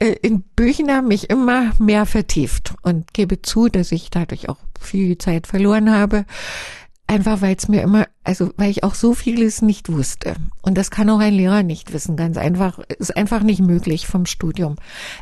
äh, 0.00 0.16
in 0.22 0.42
Büchner 0.56 1.00
mich 1.02 1.30
immer 1.30 1.70
mehr 1.78 2.06
vertieft 2.06 2.74
und 2.82 3.12
gebe 3.14 3.42
zu, 3.42 3.68
dass 3.68 3.92
ich 3.92 4.10
dadurch 4.10 4.48
auch 4.48 4.58
viel 4.80 5.18
Zeit 5.18 5.46
verloren 5.46 5.92
habe. 5.92 6.24
Einfach 7.14 7.42
weil 7.42 7.54
es 7.54 7.68
mir 7.68 7.80
immer, 7.82 8.08
also 8.24 8.50
weil 8.56 8.72
ich 8.72 8.82
auch 8.82 8.96
so 8.96 9.14
vieles 9.14 9.62
nicht 9.62 9.88
wusste. 9.88 10.34
Und 10.62 10.76
das 10.76 10.90
kann 10.90 11.08
auch 11.10 11.20
ein 11.20 11.32
Lehrer 11.32 11.62
nicht 11.62 11.92
wissen, 11.92 12.16
ganz 12.16 12.36
einfach. 12.36 12.80
Ist 12.98 13.16
einfach 13.16 13.44
nicht 13.44 13.60
möglich 13.60 14.08
vom 14.08 14.26
Studium. 14.26 14.74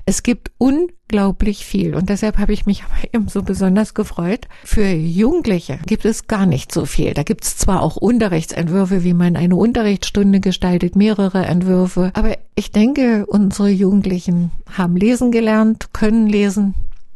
Es 0.07 0.23
gibt 0.23 0.53
unglaublich 0.57 1.67
viel. 1.67 1.95
Und 1.95 2.09
deshalb 2.09 2.39
habe 2.39 2.55
ich 2.55 2.65
mich 2.65 2.83
aber 2.85 3.13
eben 3.13 3.29
so 3.29 3.43
besonders 3.43 3.93
gefreut. 3.93 4.49
Für 4.65 4.87
Jugendliche 4.87 5.81
gibt 5.85 6.07
es 6.07 6.29
gar 6.29 6.47
nicht 6.47 6.73
so 6.73 6.87
viel. 6.87 7.13
Da 7.13 7.25
gibt 7.25 7.45
es 7.45 7.59
zwar 7.59 7.83
auch 7.83 7.97
Unterrichtsentwürfe, 7.97 9.05
wie 9.05 9.13
man 9.13 9.37
eine 9.37 9.57
Unterrichtsstunde 9.57 10.41
gestaltet, 10.41 10.97
mehrere 10.97 11.45
Entwürfe. 11.45 12.11
Aber 12.15 12.39
ich 12.55 12.71
denke, 12.71 13.27
unsere 13.27 13.69
Jugendlichen 13.69 14.51
haben 14.79 14.97
lesen 14.97 15.31
gelernt, 15.31 15.93
können 15.93 16.27
lesen, 16.27 16.73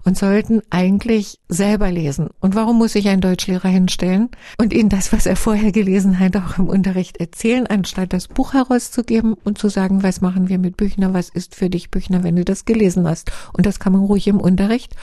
und 0.06 0.16
sollten 0.16 0.62
eigentlich 0.70 1.40
selber 1.48 1.90
lesen. 1.90 2.28
Und 2.40 2.54
warum 2.54 2.78
muss 2.78 2.92
sich 2.92 3.08
ein 3.08 3.20
Deutschlehrer 3.20 3.68
hinstellen 3.68 4.30
und 4.56 4.72
ihnen 4.72 4.88
das, 4.88 5.12
was 5.12 5.26
er 5.26 5.34
vorher 5.36 5.72
gelesen 5.72 6.18
hat, 6.18 6.36
auch 6.36 6.58
im 6.58 6.68
Unterricht 6.68 7.18
erzählen, 7.18 7.66
anstatt 7.66 8.12
das 8.12 8.28
Buch 8.28 8.54
herauszugeben 8.54 9.34
und 9.34 9.58
zu 9.58 9.68
sagen, 9.68 10.04
was 10.04 10.20
machen 10.20 10.48
wir 10.48 10.58
mit 10.58 10.76
Büchner, 10.76 11.12
was 11.12 11.28
ist 11.28 11.56
für 11.56 11.68
dich 11.68 11.90
Büchner, 11.90 12.22
wenn 12.22 12.36
du 12.36 12.44
das 12.44 12.64
gelesen 12.64 13.06
hast. 13.08 13.32
Und 13.52 13.66
das 13.66 13.80
kann 13.80 13.92
man 13.92 14.02
ruhig 14.02 14.28
im 14.28 14.40
Unterricht. 14.40 14.94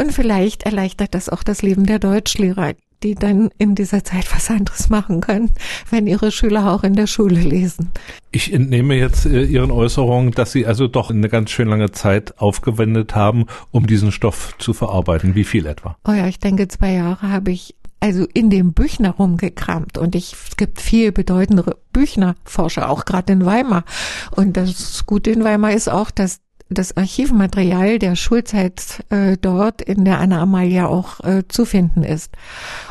Und 0.00 0.12
vielleicht 0.12 0.62
erleichtert 0.62 1.14
das 1.14 1.28
auch 1.28 1.42
das 1.42 1.60
Leben 1.60 1.84
der 1.84 1.98
Deutschlehrer 1.98 2.72
die 3.06 3.14
dann 3.14 3.50
in 3.58 3.74
dieser 3.74 4.02
Zeit 4.02 4.34
was 4.34 4.50
anderes 4.50 4.88
machen 4.88 5.20
können, 5.20 5.50
wenn 5.90 6.06
ihre 6.06 6.32
Schüler 6.32 6.72
auch 6.72 6.82
in 6.82 6.94
der 6.94 7.06
Schule 7.06 7.40
lesen. 7.40 7.90
Ich 8.32 8.52
entnehme 8.52 8.96
jetzt 8.96 9.26
äh, 9.26 9.44
Ihren 9.44 9.70
Äußerungen, 9.70 10.32
dass 10.32 10.52
Sie 10.52 10.66
also 10.66 10.88
doch 10.88 11.10
eine 11.10 11.28
ganz 11.28 11.50
schön 11.50 11.68
lange 11.68 11.92
Zeit 11.92 12.38
aufgewendet 12.38 13.14
haben, 13.14 13.46
um 13.70 13.86
diesen 13.86 14.12
Stoff 14.12 14.54
zu 14.58 14.74
verarbeiten. 14.74 15.34
Wie 15.34 15.44
viel 15.44 15.66
etwa? 15.66 15.96
Oh 16.06 16.12
ja, 16.12 16.26
ich 16.26 16.38
denke, 16.38 16.68
zwei 16.68 16.92
Jahre 16.92 17.30
habe 17.30 17.52
ich 17.52 17.74
also 18.00 18.26
in 18.34 18.50
dem 18.50 18.72
Büchner 18.72 19.10
rumgekramt 19.10 19.96
und 19.98 20.14
ich, 20.14 20.34
es 20.48 20.56
gibt 20.56 20.80
viel 20.80 21.12
bedeutendere 21.12 21.78
Büchnerforscher, 21.92 22.90
auch 22.90 23.04
gerade 23.04 23.32
in 23.32 23.46
Weimar. 23.46 23.84
Und 24.32 24.56
das 24.56 25.06
Gute 25.06 25.30
in 25.30 25.44
Weimar 25.44 25.72
ist 25.72 25.88
auch, 25.88 26.10
dass 26.10 26.40
das 26.68 26.96
Archivmaterial 26.96 27.98
der 27.98 28.16
Schulzeit 28.16 29.04
äh, 29.10 29.36
dort 29.40 29.82
in 29.82 30.04
der 30.04 30.18
Anna 30.18 30.40
Amalia 30.40 30.86
auch 30.86 31.20
äh, 31.20 31.44
zu 31.48 31.64
finden 31.64 32.02
ist. 32.02 32.32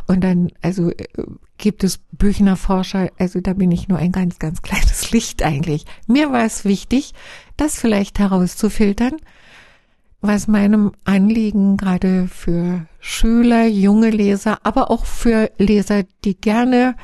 Und 0.07 0.23
dann, 0.23 0.51
also 0.61 0.91
äh, 0.91 1.05
gibt 1.57 1.83
es 1.83 1.99
Büchner 2.11 2.55
Forscher, 2.55 3.09
also 3.17 3.41
da 3.41 3.53
bin 3.53 3.71
ich 3.71 3.87
nur 3.87 3.97
ein 3.97 4.11
ganz, 4.11 4.39
ganz 4.39 4.61
kleines 4.61 5.11
Licht 5.11 5.43
eigentlich. 5.43 5.85
Mir 6.07 6.31
war 6.31 6.45
es 6.45 6.63
wichtig, 6.65 7.13
das 7.57 7.79
vielleicht 7.79 8.19
herauszufiltern, 8.19 9.17
was 10.21 10.47
meinem 10.47 10.93
Anliegen 11.03 11.77
gerade 11.77 12.27
für 12.27 12.85
Schüler, 12.99 13.67
junge 13.67 14.09
Leser, 14.09 14.59
aber 14.63 14.89
auch 14.89 15.05
für 15.05 15.51
Leser, 15.57 16.03
die 16.23 16.35
gerne 16.35 16.95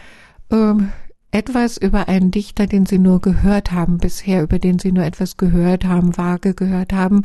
ähm, 0.51 0.91
etwas 1.31 1.77
über 1.77 2.07
einen 2.07 2.31
Dichter, 2.31 2.67
den 2.67 2.85
Sie 2.85 3.00
nur 3.00 3.21
gehört 3.21 3.71
haben 3.71 3.97
bisher, 3.97 4.43
über 4.43 4.59
den 4.59 4.79
Sie 4.79 4.91
nur 4.91 5.03
etwas 5.03 5.38
gehört 5.38 5.85
haben, 5.85 6.17
vage 6.17 6.53
gehört 6.53 6.93
haben, 6.93 7.23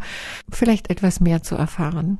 vielleicht 0.50 0.90
etwas 0.90 1.20
mehr 1.20 1.42
zu 1.42 1.56
erfahren. 1.56 2.18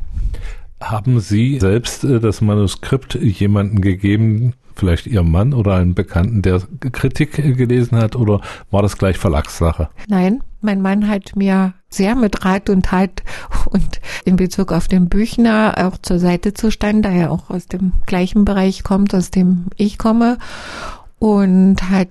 Haben 0.81 1.21
Sie 1.21 1.59
selbst 1.59 2.05
äh, 2.05 2.21
das 2.21 2.41
Manuskript 2.41 3.15
jemanden 3.15 3.81
gegeben, 3.81 4.53
vielleicht 4.75 5.07
Ihrem 5.07 5.31
Mann 5.31 5.55
oder 5.55 5.77
einen 5.77 5.95
Bekannten, 5.95 6.43
der 6.43 6.61
Kritik 6.93 7.33
gelesen 7.57 7.97
hat, 7.99 8.15
oder 8.15 8.43
war 8.71 8.83
das 8.83 8.99
gleich 8.99 9.17
Verlagssache? 9.17 9.89
Nein, 10.09 10.43
mein 10.61 10.83
Mann 10.83 11.09
hat 11.09 11.35
mir 11.35 11.73
sehr 11.89 12.15
mit 12.15 12.45
Rat 12.45 12.69
und 12.69 12.87
Tat 12.87 13.23
und 13.71 14.01
in 14.25 14.37
Bezug 14.37 14.73
auf 14.73 14.87
den 14.87 15.09
Büchner 15.09 15.75
auch 15.79 15.97
zur 15.99 16.19
Seite 16.19 16.53
zu 16.53 16.71
standen, 16.71 17.03
da 17.03 17.11
er 17.11 17.31
auch 17.31 17.49
aus 17.49 17.67
dem 17.67 17.93
gleichen 18.05 18.45
Bereich 18.45 18.83
kommt, 18.83 19.15
aus 19.15 19.31
dem 19.31 19.67
ich 19.77 19.97
komme 19.97 20.37
und 21.19 21.91
hat 21.91 22.09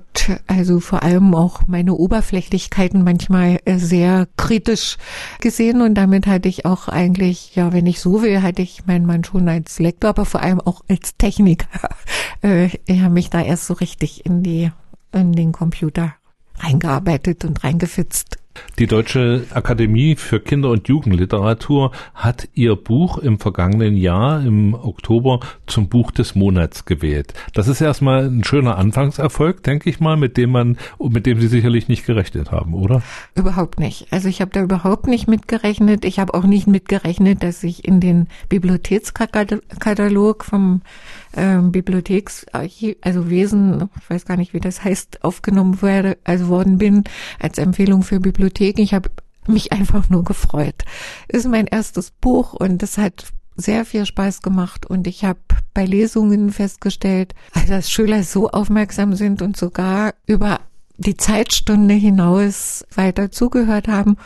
also 0.47 0.79
vor 0.79 1.03
allem 1.03 1.35
auch 1.35 1.67
meine 1.67 1.93
Oberflächlichkeiten 1.93 3.03
manchmal 3.03 3.59
äh, 3.65 3.77
sehr 3.77 4.27
kritisch 4.35 4.97
gesehen 5.41 5.81
und 5.81 5.93
damit 5.95 6.25
hatte 6.25 6.49
ich 6.49 6.65
auch 6.65 6.87
eigentlich, 6.87 7.55
ja, 7.55 7.71
wenn 7.71 7.85
ich 7.85 7.99
so 7.99 8.21
will, 8.23 8.41
hatte 8.41 8.61
ich 8.61 8.85
meinen 8.87 9.05
Mann 9.05 9.23
schon 9.23 9.47
als 9.47 9.79
Lektor, 9.79 10.09
aber 10.09 10.25
vor 10.25 10.41
allem 10.41 10.59
auch 10.61 10.83
als 10.89 11.15
Techniker. 11.17 11.67
Äh, 12.41 12.69
er 12.85 13.03
hat 13.03 13.11
mich 13.11 13.29
da 13.31 13.41
erst 13.41 13.65
so 13.65 13.73
richtig 13.73 14.25
in 14.25 14.43
die 14.43 14.69
in 15.13 15.31
den 15.31 15.51
Computer 15.51 16.13
reingearbeitet 16.59 17.45
und 17.45 17.63
reingefitzt. 17.63 18.37
Die 18.79 18.87
Deutsche 18.87 19.45
Akademie 19.53 20.15
für 20.15 20.39
Kinder- 20.39 20.69
und 20.69 20.87
Jugendliteratur 20.87 21.91
hat 22.13 22.47
ihr 22.53 22.75
Buch 22.75 23.17
im 23.17 23.39
vergangenen 23.39 23.95
Jahr, 23.95 24.45
im 24.45 24.73
Oktober, 24.73 25.39
zum 25.65 25.87
Buch 25.87 26.11
des 26.11 26.35
Monats 26.35 26.85
gewählt. 26.85 27.33
Das 27.53 27.67
ist 27.67 27.81
erstmal 27.81 28.25
ein 28.25 28.43
schöner 28.43 28.77
Anfangserfolg, 28.77 29.63
denke 29.63 29.89
ich 29.89 29.99
mal, 29.99 30.17
mit 30.17 30.37
dem 30.37 30.51
man, 30.51 30.77
mit 30.99 31.25
dem 31.25 31.39
Sie 31.39 31.47
sicherlich 31.47 31.87
nicht 31.87 32.05
gerechnet 32.05 32.51
haben, 32.51 32.73
oder? 32.73 33.01
Überhaupt 33.35 33.79
nicht. 33.79 34.07
Also 34.11 34.27
ich 34.27 34.41
habe 34.41 34.51
da 34.51 34.61
überhaupt 34.61 35.07
nicht 35.07 35.27
mitgerechnet. 35.27 36.03
Ich 36.05 36.19
habe 36.19 36.33
auch 36.33 36.43
nicht 36.43 36.67
mitgerechnet, 36.67 37.43
dass 37.43 37.63
ich 37.63 37.85
in 37.85 37.99
den 37.99 38.27
Bibliothekskatalog 38.49 40.43
vom 40.43 40.81
ähm, 41.35 41.71
Bibliotheksarchiv, 41.71 42.95
also 43.01 43.29
Wesen, 43.29 43.89
ich 43.99 44.09
weiß 44.09 44.25
gar 44.25 44.37
nicht, 44.37 44.53
wie 44.53 44.59
das 44.59 44.83
heißt, 44.83 45.23
aufgenommen 45.23 45.81
werde, 45.81 46.17
also 46.23 46.47
worden 46.47 46.77
bin 46.77 47.03
als 47.39 47.57
Empfehlung 47.57 48.03
für 48.03 48.19
Bibliotheken. 48.19 48.81
Ich 48.81 48.93
habe 48.93 49.09
mich 49.47 49.71
einfach 49.71 50.09
nur 50.09 50.23
gefreut. 50.23 50.83
Ist 51.27 51.47
mein 51.47 51.67
erstes 51.67 52.11
Buch 52.11 52.53
und 52.53 52.81
es 52.81 52.97
hat 52.97 53.25
sehr 53.55 53.85
viel 53.85 54.05
Spaß 54.05 54.41
gemacht 54.41 54.85
und 54.85 55.07
ich 55.07 55.23
habe 55.23 55.39
bei 55.73 55.85
Lesungen 55.85 56.51
festgestellt, 56.51 57.33
dass 57.67 57.89
Schüler 57.89 58.23
so 58.23 58.49
aufmerksam 58.49 59.13
sind 59.13 59.41
und 59.41 59.55
sogar 59.55 60.13
über 60.25 60.59
die 60.97 61.17
Zeitstunde 61.17 61.93
hinaus 61.93 62.85
weiter 62.93 63.31
zugehört 63.31 63.87
haben. 63.87 64.17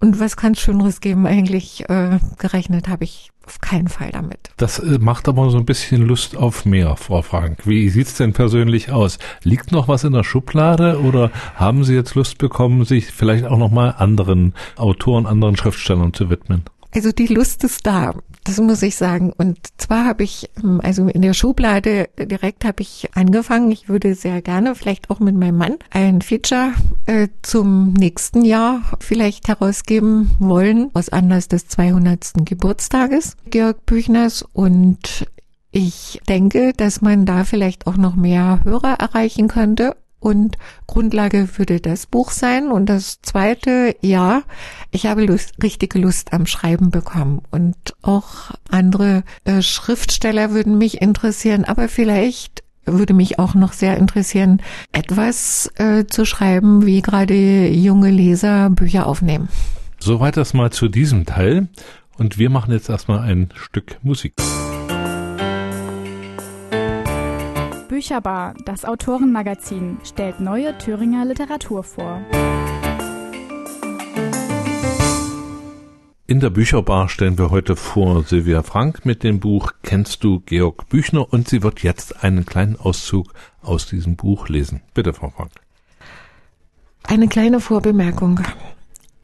Und 0.00 0.20
was 0.20 0.36
kann 0.36 0.52
es 0.52 0.60
Schöneres 0.60 1.00
geben 1.00 1.26
eigentlich? 1.26 1.88
Äh, 1.88 2.18
gerechnet 2.38 2.88
habe 2.88 3.04
ich 3.04 3.30
auf 3.46 3.60
keinen 3.60 3.88
Fall 3.88 4.10
damit. 4.12 4.50
Das 4.56 4.78
äh, 4.78 4.98
macht 4.98 5.28
aber 5.28 5.50
so 5.50 5.58
ein 5.58 5.64
bisschen 5.64 6.02
Lust 6.02 6.36
auf 6.36 6.64
mehr, 6.64 6.96
Frau 6.96 7.22
Frank. 7.22 7.60
Wie 7.64 7.88
sieht's 7.90 8.16
denn 8.16 8.32
persönlich 8.32 8.90
aus? 8.90 9.18
Liegt 9.42 9.72
noch 9.72 9.88
was 9.88 10.04
in 10.04 10.12
der 10.12 10.24
Schublade 10.24 11.00
oder 11.00 11.30
haben 11.54 11.84
Sie 11.84 11.94
jetzt 11.94 12.14
Lust 12.14 12.38
bekommen, 12.38 12.84
sich 12.84 13.06
vielleicht 13.06 13.44
auch 13.44 13.58
noch 13.58 13.70
mal 13.70 13.90
anderen 13.90 14.54
Autoren, 14.76 15.26
anderen 15.26 15.56
Schriftstellern 15.56 16.12
zu 16.12 16.30
widmen? 16.30 16.64
Also 16.94 17.10
die 17.10 17.26
Lust 17.26 17.64
ist 17.64 17.86
da, 17.86 18.14
das 18.44 18.60
muss 18.60 18.82
ich 18.82 18.96
sagen. 18.96 19.32
Und 19.36 19.58
zwar 19.78 20.04
habe 20.04 20.22
ich, 20.22 20.50
ähm, 20.62 20.80
also 20.82 21.08
in 21.08 21.22
der 21.22 21.34
Schublade 21.34 22.08
direkt 22.18 22.64
habe 22.64 22.82
ich 22.82 23.08
angefangen. 23.14 23.70
Ich 23.70 23.88
würde 23.88 24.14
sehr 24.14 24.42
gerne, 24.42 24.74
vielleicht 24.74 25.10
auch 25.10 25.18
mit 25.20 25.34
meinem 25.34 25.56
Mann, 25.56 25.76
ein 25.90 26.20
Feature 26.20 26.72
äh, 27.06 27.28
zum 27.42 27.94
nächsten 27.94 28.44
Jahr 28.44 28.82
vielleicht 29.00 29.48
herausgeben 29.48 30.30
wollen, 30.38 30.90
aus 30.94 31.08
Anlass 31.08 31.48
des 31.48 31.68
200. 31.68 32.32
Geburtstages 32.44 33.36
Georg 33.50 33.84
Büchners. 33.86 34.44
Und 34.52 35.26
ich 35.70 36.20
denke, 36.28 36.72
dass 36.76 37.00
man 37.00 37.26
da 37.26 37.44
vielleicht 37.44 37.86
auch 37.86 37.96
noch 37.96 38.14
mehr 38.14 38.60
Hörer 38.64 38.94
erreichen 39.00 39.48
könnte 39.48 39.96
und 40.24 40.56
Grundlage 40.86 41.48
würde 41.58 41.80
das 41.80 42.06
Buch 42.06 42.30
sein. 42.30 42.70
Und 42.70 42.86
das 42.86 43.20
zweite, 43.20 43.94
ja, 44.00 44.42
ich 44.90 45.04
habe 45.04 45.26
Lust, 45.26 45.62
richtige 45.62 45.98
Lust 45.98 46.32
am 46.32 46.46
Schreiben 46.46 46.90
bekommen. 46.90 47.42
Und 47.50 47.76
auch 48.00 48.52
andere 48.70 49.22
äh, 49.44 49.60
Schriftsteller 49.60 50.50
würden 50.52 50.78
mich 50.78 51.02
interessieren, 51.02 51.64
aber 51.64 51.88
vielleicht 51.88 52.64
würde 52.86 53.12
mich 53.12 53.38
auch 53.38 53.54
noch 53.54 53.74
sehr 53.74 53.98
interessieren, 53.98 54.62
etwas 54.92 55.70
äh, 55.76 56.06
zu 56.06 56.24
schreiben, 56.24 56.86
wie 56.86 57.02
gerade 57.02 57.68
junge 57.68 58.10
Leser 58.10 58.70
Bücher 58.70 59.06
aufnehmen. 59.06 59.48
Soweit 59.98 60.38
das 60.38 60.54
mal 60.54 60.70
zu 60.70 60.88
diesem 60.88 61.26
Teil. 61.26 61.68
Und 62.16 62.38
wir 62.38 62.48
machen 62.48 62.72
jetzt 62.72 62.88
erstmal 62.88 63.20
ein 63.20 63.50
Stück 63.56 63.98
Musik. 64.02 64.34
Bücherbar, 68.04 68.52
das 68.66 68.84
Autorenmagazin, 68.84 69.96
stellt 70.04 70.38
neue 70.38 70.76
Thüringer 70.76 71.24
Literatur 71.24 71.82
vor. 71.82 72.20
In 76.26 76.38
der 76.38 76.50
Bücherbar 76.50 77.08
stellen 77.08 77.38
wir 77.38 77.48
heute 77.48 77.76
vor 77.76 78.22
Silvia 78.24 78.62
Frank 78.62 79.06
mit 79.06 79.22
dem 79.22 79.40
Buch 79.40 79.72
Kennst 79.82 80.22
du 80.22 80.40
Georg 80.40 80.86
Büchner 80.90 81.32
und 81.32 81.48
sie 81.48 81.62
wird 81.62 81.82
jetzt 81.82 82.22
einen 82.22 82.44
kleinen 82.44 82.76
Auszug 82.76 83.32
aus 83.62 83.86
diesem 83.86 84.16
Buch 84.16 84.50
lesen. 84.50 84.82
Bitte, 84.92 85.14
Frau 85.14 85.30
Frank. 85.30 85.52
Eine 87.04 87.28
kleine 87.28 87.58
Vorbemerkung. 87.58 88.38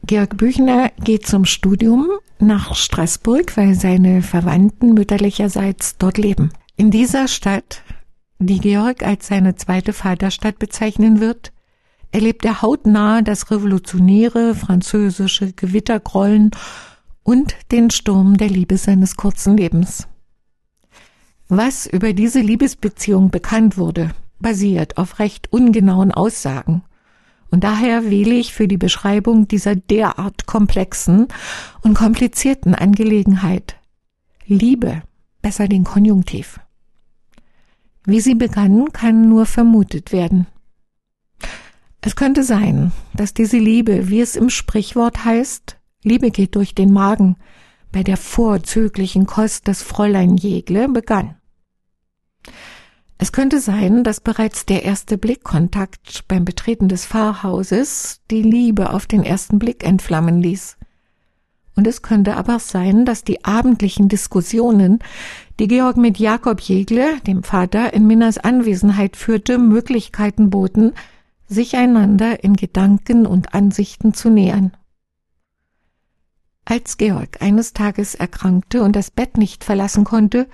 Georg 0.07 0.37
Büchner 0.37 0.89
geht 1.03 1.27
zum 1.27 1.45
Studium 1.45 2.09
nach 2.39 2.73
Straßburg, 2.73 3.55
weil 3.57 3.75
seine 3.75 4.23
Verwandten 4.23 4.95
mütterlicherseits 4.95 5.99
dort 5.99 6.17
leben. 6.17 6.51
In 6.77 6.89
dieser 6.89 7.27
Stadt 7.27 7.83
die 8.47 8.59
Georg 8.59 9.03
als 9.03 9.27
seine 9.27 9.55
zweite 9.55 9.93
Vaterstadt 9.93 10.59
bezeichnen 10.59 11.19
wird, 11.19 11.51
erlebt 12.11 12.43
er 12.45 12.61
hautnah 12.61 13.21
das 13.21 13.51
revolutionäre 13.51 14.55
französische 14.55 15.53
Gewittergrollen 15.53 16.51
und 17.23 17.55
den 17.71 17.89
Sturm 17.89 18.37
der 18.37 18.49
Liebe 18.49 18.77
seines 18.77 19.15
kurzen 19.15 19.57
Lebens. 19.57 20.07
Was 21.47 21.85
über 21.85 22.13
diese 22.13 22.39
Liebesbeziehung 22.39 23.29
bekannt 23.29 23.77
wurde, 23.77 24.11
basiert 24.39 24.97
auf 24.97 25.19
recht 25.19 25.51
ungenauen 25.51 26.11
Aussagen. 26.11 26.83
Und 27.49 27.63
daher 27.63 28.09
wähle 28.09 28.35
ich 28.35 28.53
für 28.53 28.67
die 28.67 28.77
Beschreibung 28.77 29.47
dieser 29.47 29.75
derart 29.75 30.45
komplexen 30.45 31.27
und 31.81 31.93
komplizierten 31.93 32.73
Angelegenheit 32.73 33.75
Liebe 34.45 35.03
besser 35.41 35.67
den 35.67 35.83
Konjunktiv. 35.83 36.59
Wie 38.05 38.19
sie 38.19 38.35
begann, 38.35 38.91
kann 38.93 39.29
nur 39.29 39.45
vermutet 39.45 40.11
werden. 40.11 40.47
Es 42.01 42.15
könnte 42.15 42.43
sein, 42.43 42.91
dass 43.13 43.33
diese 43.33 43.57
Liebe, 43.57 44.09
wie 44.09 44.21
es 44.21 44.35
im 44.35 44.49
Sprichwort 44.49 45.23
heißt, 45.23 45.77
Liebe 46.03 46.31
geht 46.31 46.55
durch 46.55 46.73
den 46.73 46.91
Magen, 46.91 47.35
bei 47.91 48.01
der 48.03 48.17
vorzüglichen 48.17 49.27
Kost 49.27 49.67
des 49.67 49.83
Fräulein 49.83 50.37
Jegle 50.37 50.89
begann. 50.89 51.35
Es 53.19 53.31
könnte 53.31 53.59
sein, 53.59 54.03
dass 54.03 54.19
bereits 54.19 54.65
der 54.65 54.83
erste 54.83 55.15
Blickkontakt 55.15 56.27
beim 56.27 56.43
Betreten 56.43 56.87
des 56.87 57.05
Pfarrhauses 57.05 58.21
die 58.31 58.41
Liebe 58.41 58.91
auf 58.93 59.05
den 59.05 59.23
ersten 59.23 59.59
Blick 59.59 59.83
entflammen 59.83 60.41
ließ. 60.41 60.77
Und 61.75 61.87
es 61.87 62.01
könnte 62.01 62.35
aber 62.35 62.59
sein, 62.59 63.05
dass 63.05 63.23
die 63.23 63.45
abendlichen 63.45 64.09
Diskussionen, 64.09 64.99
die 65.59 65.67
Georg 65.67 65.97
mit 65.97 66.17
Jakob 66.17 66.59
Jegle, 66.59 67.19
dem 67.21 67.43
Vater, 67.43 67.93
in 67.93 68.07
Minnas 68.07 68.37
Anwesenheit 68.37 69.15
führte, 69.15 69.57
Möglichkeiten 69.57 70.49
boten, 70.49 70.93
sich 71.47 71.75
einander 71.75 72.43
in 72.43 72.55
Gedanken 72.55 73.25
und 73.25 73.53
Ansichten 73.53 74.13
zu 74.13 74.29
nähern. 74.29 74.71
Als 76.65 76.97
Georg 76.97 77.41
eines 77.41 77.73
Tages 77.73 78.15
erkrankte 78.15 78.83
und 78.83 78.95
das 78.95 79.11
Bett 79.11 79.37
nicht 79.37 79.63
verlassen 79.63 80.03
konnte, 80.03 80.47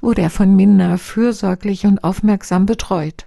wurde 0.00 0.22
er 0.22 0.30
von 0.30 0.54
Minna 0.54 0.96
fürsorglich 0.96 1.86
und 1.86 2.04
aufmerksam 2.04 2.66
betreut. 2.66 3.26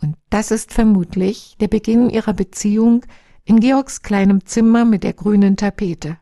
Und 0.00 0.16
das 0.30 0.50
ist 0.50 0.72
vermutlich 0.72 1.56
der 1.60 1.68
Beginn 1.68 2.08
ihrer 2.08 2.32
Beziehung 2.32 3.04
in 3.48 3.60
Georgs 3.60 4.02
kleinem 4.02 4.44
Zimmer 4.44 4.84
mit 4.84 5.02
der 5.04 5.14
grünen 5.14 5.56
Tapete. 5.56 6.18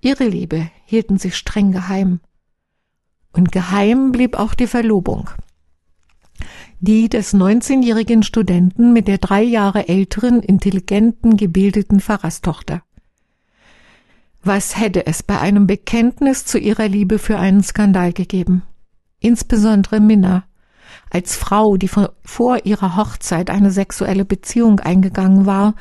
Ihre 0.00 0.24
Liebe 0.24 0.70
hielten 0.86 1.18
sie 1.18 1.32
streng 1.32 1.70
geheim. 1.70 2.20
Und 3.30 3.52
geheim 3.52 4.10
blieb 4.10 4.38
auch 4.38 4.54
die 4.54 4.66
Verlobung. 4.66 5.28
Die 6.80 7.10
des 7.10 7.34
19-jährigen 7.34 8.22
Studenten 8.22 8.94
mit 8.94 9.06
der 9.06 9.18
drei 9.18 9.42
Jahre 9.42 9.86
älteren, 9.88 10.40
intelligenten, 10.42 11.36
gebildeten 11.36 12.00
Pfarrerstochter. 12.00 12.82
Was 14.42 14.78
hätte 14.78 15.06
es 15.06 15.22
bei 15.22 15.38
einem 15.38 15.66
Bekenntnis 15.66 16.46
zu 16.46 16.58
ihrer 16.58 16.88
Liebe 16.88 17.18
für 17.18 17.38
einen 17.38 17.62
Skandal 17.62 18.14
gegeben? 18.14 18.62
Insbesondere 19.20 20.00
Minna, 20.00 20.44
als 21.10 21.36
Frau, 21.36 21.76
die 21.76 21.88
vor 21.88 22.64
ihrer 22.64 22.96
Hochzeit 22.96 23.50
eine 23.50 23.70
sexuelle 23.70 24.24
Beziehung 24.24 24.80
eingegangen 24.80 25.44
war, 25.44 25.74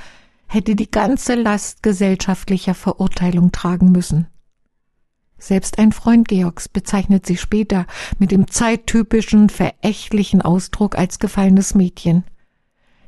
hätte 0.47 0.75
die 0.75 0.89
ganze 0.89 1.35
Last 1.35 1.83
gesellschaftlicher 1.83 2.73
Verurteilung 2.73 3.51
tragen 3.51 3.91
müssen. 3.91 4.27
Selbst 5.37 5.77
ein 5.77 5.91
Freund 5.91 6.27
Georgs 6.27 6.67
bezeichnet 6.67 7.25
sie 7.25 7.37
später 7.37 7.85
mit 8.17 8.31
dem 8.31 8.47
zeittypischen, 8.47 9.49
verächtlichen 9.49 10.41
Ausdruck 10.41 10.97
als 10.97 11.19
gefallenes 11.19 11.75
Mädchen. 11.75 12.23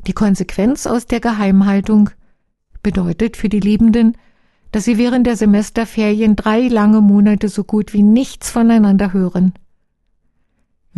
Die 0.05 0.13
Konsequenz 0.13 0.85
aus 0.85 1.07
der 1.07 1.19
Geheimhaltung 1.19 2.11
bedeutet 2.83 3.35
für 3.35 3.49
die 3.49 3.59
Liebenden, 3.59 4.15
dass 4.71 4.85
sie 4.85 4.97
während 4.97 5.25
der 5.25 5.35
Semesterferien 5.35 6.35
drei 6.35 6.67
lange 6.67 7.01
Monate 7.01 7.49
so 7.49 7.63
gut 7.63 7.93
wie 7.93 8.03
nichts 8.03 8.51
voneinander 8.51 9.11
hören. 9.13 9.53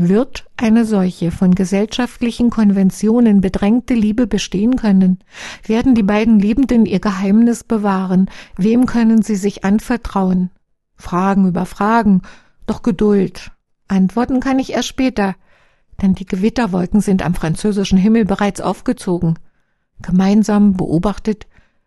Wird 0.10 0.48
eine 0.58 0.84
solche 0.84 1.30
von 1.30 1.54
gesellschaftlichen 1.54 2.50
Konventionen 2.50 3.40
bedrängte 3.40 3.94
Liebe 3.94 4.26
bestehen 4.26 4.76
können? 4.76 5.20
Werden 5.68 5.94
die 5.94 6.02
beiden 6.02 6.40
Liebenden 6.40 6.88
ihr 6.88 7.00
Geheimnis 7.00 7.64
bewahren? 7.64 8.28
Wem 8.58 8.88
können 8.88 9.22
sie 9.22 9.36
sich 9.36 9.64
anvertrauen? 9.64 10.50
Fragen 10.96 11.48
über 11.48 11.68
Fragen, 11.68 12.24
doch 12.66 12.82
Geduld. 12.82 13.52
Antworten 13.88 14.40
kann 14.40 14.58
ich 14.58 14.74
erst 14.74 14.88
später, 14.88 15.36
denn 16.02 16.16
die 16.16 16.26
Gewitterwolken 16.26 17.02
sind 17.02 17.24
am 17.24 17.36
französischen 17.36 18.00
Himmel 18.00 18.26
bereits 18.26 18.60
aufgezogen. 18.60 19.38
Gemeinsam 20.02 20.78
beobachtet 20.78 21.46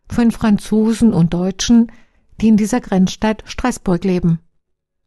von 0.09 0.31
Franzosen 0.31 1.13
und 1.13 1.35
Deutschen, 1.35 1.91
die 2.41 2.47
in 2.47 2.57
dieser 2.57 2.81
Grenzstadt 2.81 3.43
Straßburg 3.47 4.05
leben. 4.05 4.39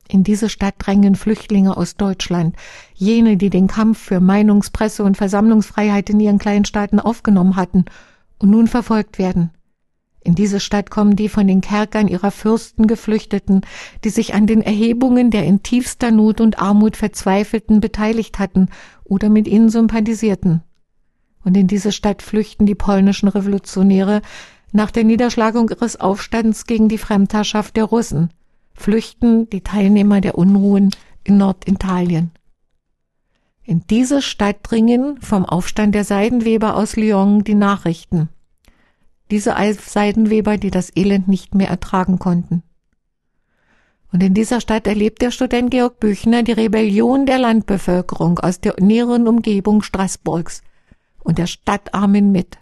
In 0.09 0.23
diese 0.23 0.49
Stadt 0.49 0.75
drängen 0.77 1.15
Flüchtlinge 1.15 1.75
aus 1.75 1.95
Deutschland, 1.95 2.55
jene, 2.93 3.35
die 3.35 3.49
den 3.49 3.67
Kampf 3.67 3.97
für 3.99 4.19
Meinungs-, 4.19 4.71
Presse- 4.71 5.03
und 5.03 5.17
Versammlungsfreiheit 5.17 6.09
in 6.09 6.19
ihren 6.19 6.37
kleinen 6.37 6.65
Staaten 6.65 6.99
aufgenommen 6.99 7.57
hatten 7.57 7.85
und 8.39 8.49
nun 8.49 8.67
verfolgt 8.67 9.17
werden. 9.17 9.51
In 10.23 10.35
diese 10.35 10.59
Stadt 10.59 10.89
kommen 10.89 11.15
die 11.15 11.29
von 11.29 11.47
den 11.47 11.61
Kerkern 11.61 12.07
ihrer 12.07 12.31
Fürsten 12.31 12.87
Geflüchteten, 12.87 13.61
die 14.03 14.09
sich 14.09 14.33
an 14.33 14.47
den 14.47 14.61
Erhebungen 14.61 15.31
der 15.31 15.45
in 15.45 15.63
tiefster 15.63 16.11
Not 16.11 16.41
und 16.41 16.59
Armut 16.59 16.97
Verzweifelten 16.97 17.79
beteiligt 17.79 18.39
hatten 18.39 18.69
oder 19.03 19.29
mit 19.29 19.47
ihnen 19.47 19.69
sympathisierten. 19.69 20.63
Und 21.43 21.55
in 21.55 21.67
diese 21.67 21.91
Stadt 21.91 22.21
flüchten 22.21 22.65
die 22.65 22.75
polnischen 22.75 23.29
Revolutionäre, 23.29 24.21
nach 24.73 24.91
der 24.91 25.05
Niederschlagung 25.05 25.69
ihres 25.69 25.97
Aufstands 25.97 26.65
gegen 26.65 26.89
die 26.89 26.97
Fremdherrschaft 26.97 27.77
der 27.77 27.85
Russen 27.85 28.29
flüchten 28.77 29.49
die 29.49 29.61
Teilnehmer 29.61 30.21
der 30.21 30.37
Unruhen 30.37 30.91
in 31.23 31.37
Norditalien. 31.37 32.31
In 33.63 33.83
diese 33.89 34.21
Stadt 34.21 34.59
dringen 34.63 35.19
vom 35.19 35.43
Aufstand 35.43 35.93
der 35.93 36.05
Seidenweber 36.05 36.77
aus 36.77 36.95
Lyon 36.95 37.43
die 37.43 37.55
Nachrichten. 37.55 38.29
Diese 39.29 39.55
Seidenweber, 39.73 40.55
die 40.57 40.71
das 40.71 40.95
Elend 40.95 41.27
nicht 41.27 41.53
mehr 41.53 41.67
ertragen 41.67 42.17
konnten. 42.17 42.63
Und 44.13 44.23
in 44.23 44.33
dieser 44.33 44.61
Stadt 44.61 44.87
erlebt 44.87 45.21
der 45.21 45.31
Student 45.31 45.69
Georg 45.69 45.99
Büchner 45.99 46.43
die 46.43 46.53
Rebellion 46.53 47.25
der 47.25 47.39
Landbevölkerung 47.39 48.39
aus 48.39 48.61
der 48.61 48.75
näheren 48.79 49.27
Umgebung 49.27 49.81
Straßburgs 49.81 50.61
und 51.19 51.37
der 51.37 51.47
Stadtarmen 51.47 52.31
mit. 52.31 52.57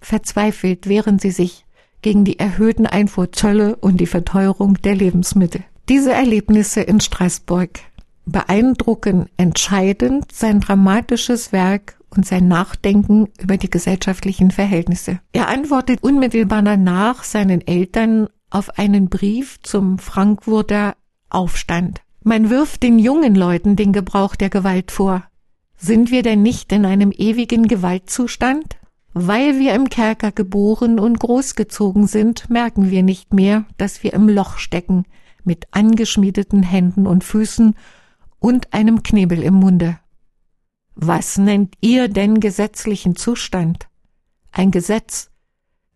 Verzweifelt 0.00 0.88
wehren 0.88 1.18
sie 1.18 1.30
sich 1.30 1.64
gegen 2.02 2.24
die 2.24 2.38
erhöhten 2.38 2.86
Einfuhrzölle 2.86 3.76
und 3.76 3.98
die 4.00 4.06
Verteuerung 4.06 4.74
der 4.82 4.94
Lebensmittel. 4.94 5.64
Diese 5.88 6.12
Erlebnisse 6.12 6.80
in 6.80 7.00
Straßburg 7.00 7.80
beeindrucken 8.24 9.26
entscheidend 9.36 10.30
sein 10.32 10.60
dramatisches 10.60 11.52
Werk 11.52 11.96
und 12.10 12.26
sein 12.26 12.46
Nachdenken 12.46 13.28
über 13.40 13.56
die 13.56 13.70
gesellschaftlichen 13.70 14.50
Verhältnisse. 14.50 15.20
Er 15.32 15.48
antwortet 15.48 16.02
unmittelbar 16.02 16.62
danach 16.62 17.24
seinen 17.24 17.66
Eltern 17.66 18.28
auf 18.50 18.78
einen 18.78 19.08
Brief 19.08 19.60
zum 19.62 19.98
Frankfurter 19.98 20.94
Aufstand. 21.30 22.02
Man 22.22 22.50
wirft 22.50 22.82
den 22.82 22.98
jungen 22.98 23.34
Leuten 23.34 23.74
den 23.74 23.92
Gebrauch 23.92 24.36
der 24.36 24.50
Gewalt 24.50 24.92
vor. 24.92 25.24
Sind 25.76 26.10
wir 26.10 26.22
denn 26.22 26.42
nicht 26.42 26.70
in 26.70 26.84
einem 26.84 27.10
ewigen 27.10 27.66
Gewaltzustand? 27.66 28.76
Weil 29.14 29.58
wir 29.58 29.74
im 29.74 29.90
Kerker 29.90 30.32
geboren 30.32 30.98
und 30.98 31.20
großgezogen 31.20 32.06
sind, 32.06 32.48
merken 32.48 32.90
wir 32.90 33.02
nicht 33.02 33.34
mehr, 33.34 33.66
dass 33.76 34.02
wir 34.02 34.14
im 34.14 34.28
Loch 34.28 34.56
stecken, 34.56 35.04
mit 35.44 35.66
angeschmiedeten 35.72 36.62
Händen 36.62 37.06
und 37.06 37.24
Füßen 37.24 37.74
und 38.38 38.72
einem 38.72 39.02
Knebel 39.02 39.42
im 39.42 39.54
Munde. 39.54 39.98
Was 40.94 41.36
nennt 41.36 41.74
ihr 41.80 42.08
denn 42.08 42.40
gesetzlichen 42.40 43.16
Zustand? 43.16 43.88
Ein 44.50 44.70
Gesetz, 44.70 45.30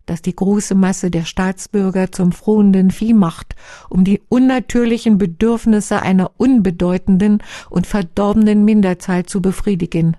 das 0.05 0.23
die 0.23 0.35
große 0.35 0.75
Masse 0.75 1.11
der 1.11 1.25
Staatsbürger 1.25 2.13
zum 2.13 2.33
frohenden 2.33 2.91
Vieh 2.91 3.15
macht, 3.15 3.57
um 3.89 4.05
die 4.05 4.23
unnatürlichen 4.29 5.19
Bedürfnisse 5.19 6.03
einer 6.03 6.33
unbedeutenden 6.37 7.43
und 7.71 7.87
verdorbenen 7.87 8.65
Minderzahl 8.65 9.27
zu 9.27 9.43
befriedigen. 9.43 10.17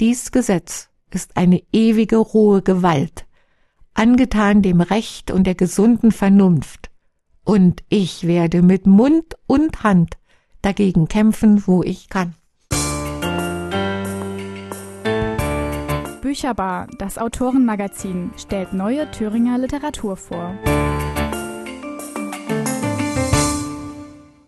Dies 0.00 0.32
Gesetz 0.32 0.91
ist 1.14 1.36
eine 1.36 1.62
ewige 1.72 2.16
rohe 2.16 2.62
Gewalt, 2.62 3.26
angetan 3.94 4.62
dem 4.62 4.80
Recht 4.80 5.30
und 5.30 5.46
der 5.46 5.54
gesunden 5.54 6.12
Vernunft. 6.12 6.90
Und 7.44 7.82
ich 7.88 8.26
werde 8.26 8.62
mit 8.62 8.86
Mund 8.86 9.36
und 9.46 9.82
Hand 9.82 10.16
dagegen 10.62 11.08
kämpfen, 11.08 11.66
wo 11.66 11.82
ich 11.82 12.08
kann. 12.08 12.34
Bücherbar, 16.20 16.86
das 16.98 17.18
Autorenmagazin, 17.18 18.30
stellt 18.36 18.72
neue 18.72 19.10
Thüringer 19.10 19.58
Literatur 19.58 20.16
vor. 20.16 20.54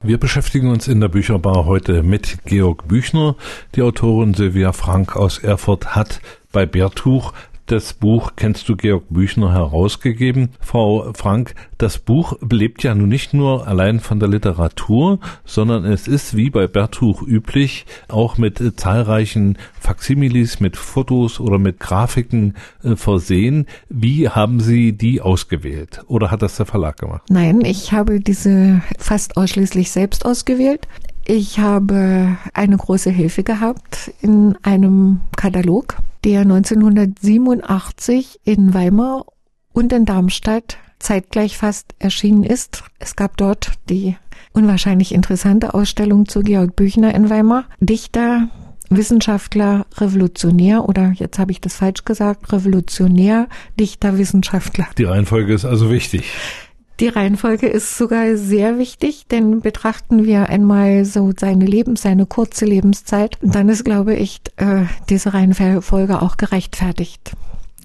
Wir 0.06 0.18
beschäftigen 0.18 0.68
uns 0.68 0.86
in 0.86 1.00
der 1.00 1.08
Bücherbar 1.08 1.64
heute 1.64 2.02
mit 2.02 2.44
Georg 2.44 2.86
Büchner. 2.86 3.36
Die 3.74 3.80
Autorin 3.80 4.34
Silvia 4.34 4.72
Frank 4.72 5.16
aus 5.16 5.38
Erfurt 5.38 5.96
hat 5.96 6.20
bei 6.54 6.64
Bertuch 6.66 7.32
das 7.66 7.94
Buch 7.94 8.32
Kennst 8.36 8.68
du 8.68 8.76
Georg 8.76 9.04
Büchner 9.08 9.52
herausgegeben. 9.52 10.50
Frau 10.60 11.12
Frank, 11.14 11.54
das 11.78 11.98
Buch 11.98 12.34
lebt 12.48 12.82
ja 12.82 12.94
nun 12.94 13.08
nicht 13.08 13.32
nur 13.32 13.66
allein 13.66 14.00
von 14.00 14.20
der 14.20 14.28
Literatur, 14.28 15.18
sondern 15.46 15.84
es 15.86 16.06
ist 16.06 16.36
wie 16.36 16.50
bei 16.50 16.66
Bertuch 16.66 17.22
üblich 17.22 17.86
auch 18.08 18.36
mit 18.36 18.60
äh, 18.60 18.76
zahlreichen 18.76 19.56
Faximilis, 19.80 20.60
mit 20.60 20.76
Fotos 20.76 21.40
oder 21.40 21.58
mit 21.58 21.80
Grafiken 21.80 22.54
äh, 22.82 22.96
versehen. 22.96 23.66
Wie 23.88 24.28
haben 24.28 24.60
Sie 24.60 24.92
die 24.92 25.22
ausgewählt 25.22 26.02
oder 26.06 26.30
hat 26.30 26.42
das 26.42 26.56
der 26.56 26.66
Verlag 26.66 26.98
gemacht? 26.98 27.22
Nein, 27.30 27.62
ich 27.64 27.92
habe 27.92 28.20
diese 28.20 28.82
fast 28.98 29.38
ausschließlich 29.38 29.90
selbst 29.90 30.26
ausgewählt. 30.26 30.86
Ich 31.26 31.58
habe 31.58 32.36
eine 32.52 32.76
große 32.76 33.08
Hilfe 33.08 33.44
gehabt 33.44 34.12
in 34.20 34.56
einem 34.62 35.22
Katalog, 35.36 35.96
der 36.22 36.40
1987 36.42 38.40
in 38.44 38.74
Weimar 38.74 39.24
und 39.72 39.90
in 39.94 40.04
Darmstadt 40.04 40.76
zeitgleich 40.98 41.56
fast 41.56 41.94
erschienen 41.98 42.44
ist. 42.44 42.84
Es 42.98 43.16
gab 43.16 43.38
dort 43.38 43.72
die 43.88 44.16
unwahrscheinlich 44.52 45.14
interessante 45.14 45.72
Ausstellung 45.72 46.28
zu 46.28 46.40
Georg 46.40 46.76
Büchner 46.76 47.14
in 47.14 47.30
Weimar. 47.30 47.64
Dichter, 47.80 48.50
Wissenschaftler, 48.90 49.86
Revolutionär 49.96 50.86
oder 50.86 51.12
jetzt 51.16 51.38
habe 51.38 51.52
ich 51.52 51.60
das 51.60 51.74
falsch 51.74 52.04
gesagt, 52.04 52.52
Revolutionär, 52.52 53.48
Dichter, 53.80 54.18
Wissenschaftler. 54.18 54.86
Die 54.98 55.04
Reihenfolge 55.04 55.54
ist 55.54 55.64
also 55.64 55.90
wichtig. 55.90 56.24
Die 57.00 57.08
Reihenfolge 57.08 57.66
ist 57.66 57.98
sogar 57.98 58.36
sehr 58.36 58.78
wichtig, 58.78 59.26
denn 59.26 59.60
betrachten 59.60 60.24
wir 60.24 60.48
einmal 60.48 61.04
so 61.04 61.32
seine 61.36 61.66
Lebens, 61.66 62.02
seine 62.02 62.24
kurze 62.24 62.66
Lebenszeit, 62.66 63.36
dann 63.42 63.68
ist, 63.68 63.84
glaube 63.84 64.14
ich, 64.14 64.40
äh, 64.56 64.84
diese 65.08 65.34
Reihenfolge 65.34 66.22
auch 66.22 66.36
gerechtfertigt. 66.36 67.32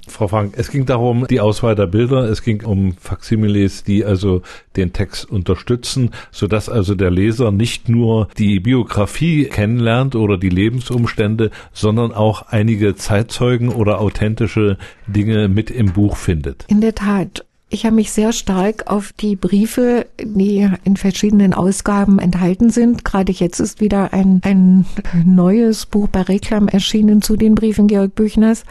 Frau 0.09 0.27
Frank, 0.27 0.53
es 0.57 0.71
ging 0.71 0.85
darum, 0.85 1.25
die 1.27 1.39
Auswahl 1.39 1.75
der 1.75 1.87
Bilder, 1.87 2.29
es 2.29 2.43
ging 2.43 2.63
um 2.63 2.93
Faximiles, 2.93 3.83
die 3.83 4.05
also 4.05 4.41
den 4.75 4.93
Text 4.93 5.29
unterstützen, 5.29 6.11
sodass 6.31 6.69
also 6.69 6.95
der 6.95 7.11
Leser 7.11 7.51
nicht 7.51 7.89
nur 7.89 8.27
die 8.37 8.59
Biografie 8.59 9.45
kennenlernt 9.45 10.15
oder 10.15 10.37
die 10.37 10.49
Lebensumstände, 10.49 11.51
sondern 11.73 12.11
auch 12.11 12.43
einige 12.47 12.95
Zeitzeugen 12.95 13.69
oder 13.69 14.01
authentische 14.01 14.77
Dinge 15.07 15.47
mit 15.47 15.71
im 15.71 15.93
Buch 15.93 16.17
findet. 16.17 16.65
In 16.67 16.81
der 16.81 16.95
Tat. 16.95 17.45
Ich 17.71 17.85
habe 17.85 17.95
mich 17.95 18.11
sehr 18.11 18.33
stark 18.33 18.87
auf 18.87 19.13
die 19.13 19.35
Briefe, 19.35 20.07
die 20.19 20.67
in 20.83 20.97
verschiedenen 20.97 21.53
Ausgaben 21.53 22.17
enthalten 22.17 22.71
sind. 22.71 23.05
Gerade 23.05 23.31
jetzt 23.31 23.59
ist 23.59 23.79
wieder 23.79 24.11
ein, 24.11 24.41
ein 24.43 24.85
neues 25.23 25.85
Buch 25.85 26.07
bei 26.07 26.23
Reklam 26.23 26.67
erschienen 26.67 27.21
zu 27.21 27.35
den 27.35 27.53
Briefen 27.53 27.87
Georg 27.87 28.15
Büchners. 28.15 28.63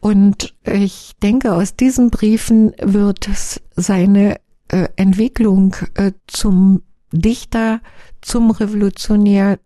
Und 0.00 0.54
ich 0.64 1.12
denke, 1.22 1.54
aus 1.54 1.76
diesen 1.76 2.10
Briefen 2.10 2.72
wird 2.82 3.30
seine 3.74 4.36
äh, 4.68 4.88
Entwicklung 4.96 5.76
äh, 5.94 6.12
zum 6.26 6.82
Dichter, 7.12 7.80
zum 8.20 8.50
Revolutionär, 8.50 9.58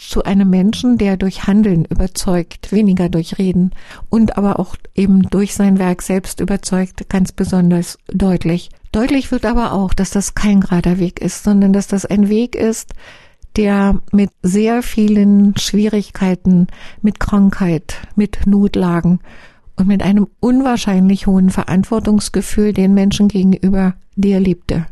zu 0.00 0.24
einem 0.24 0.48
Menschen, 0.48 0.98
der 0.98 1.16
durch 1.16 1.46
Handeln 1.46 1.84
überzeugt, 1.84 2.72
weniger 2.72 3.08
durch 3.08 3.38
Reden 3.38 3.72
und 4.08 4.38
aber 4.38 4.58
auch 4.58 4.76
eben 4.94 5.22
durch 5.22 5.54
sein 5.54 5.78
Werk 5.78 6.02
selbst 6.02 6.40
überzeugt, 6.40 7.08
ganz 7.08 7.32
besonders 7.32 7.98
deutlich. 8.08 8.70
Deutlich 8.92 9.30
wird 9.30 9.44
aber 9.44 9.72
auch, 9.72 9.94
dass 9.94 10.10
das 10.10 10.34
kein 10.34 10.60
gerader 10.60 10.98
Weg 10.98 11.20
ist, 11.20 11.44
sondern 11.44 11.72
dass 11.72 11.86
das 11.86 12.06
ein 12.06 12.28
Weg 12.28 12.54
ist, 12.54 12.94
der 13.56 14.00
mit 14.12 14.30
sehr 14.42 14.82
vielen 14.82 15.56
Schwierigkeiten, 15.56 16.68
mit 17.02 17.20
Krankheit, 17.20 17.96
mit 18.16 18.46
Notlagen 18.46 19.20
und 19.76 19.86
mit 19.86 20.02
einem 20.02 20.28
unwahrscheinlich 20.40 21.26
hohen 21.26 21.50
Verantwortungsgefühl 21.50 22.72
den 22.72 22.94
Menschen 22.94 23.28
gegenüber, 23.28 23.94
die 24.16 24.32
er 24.32 24.40
liebte. 24.40 24.86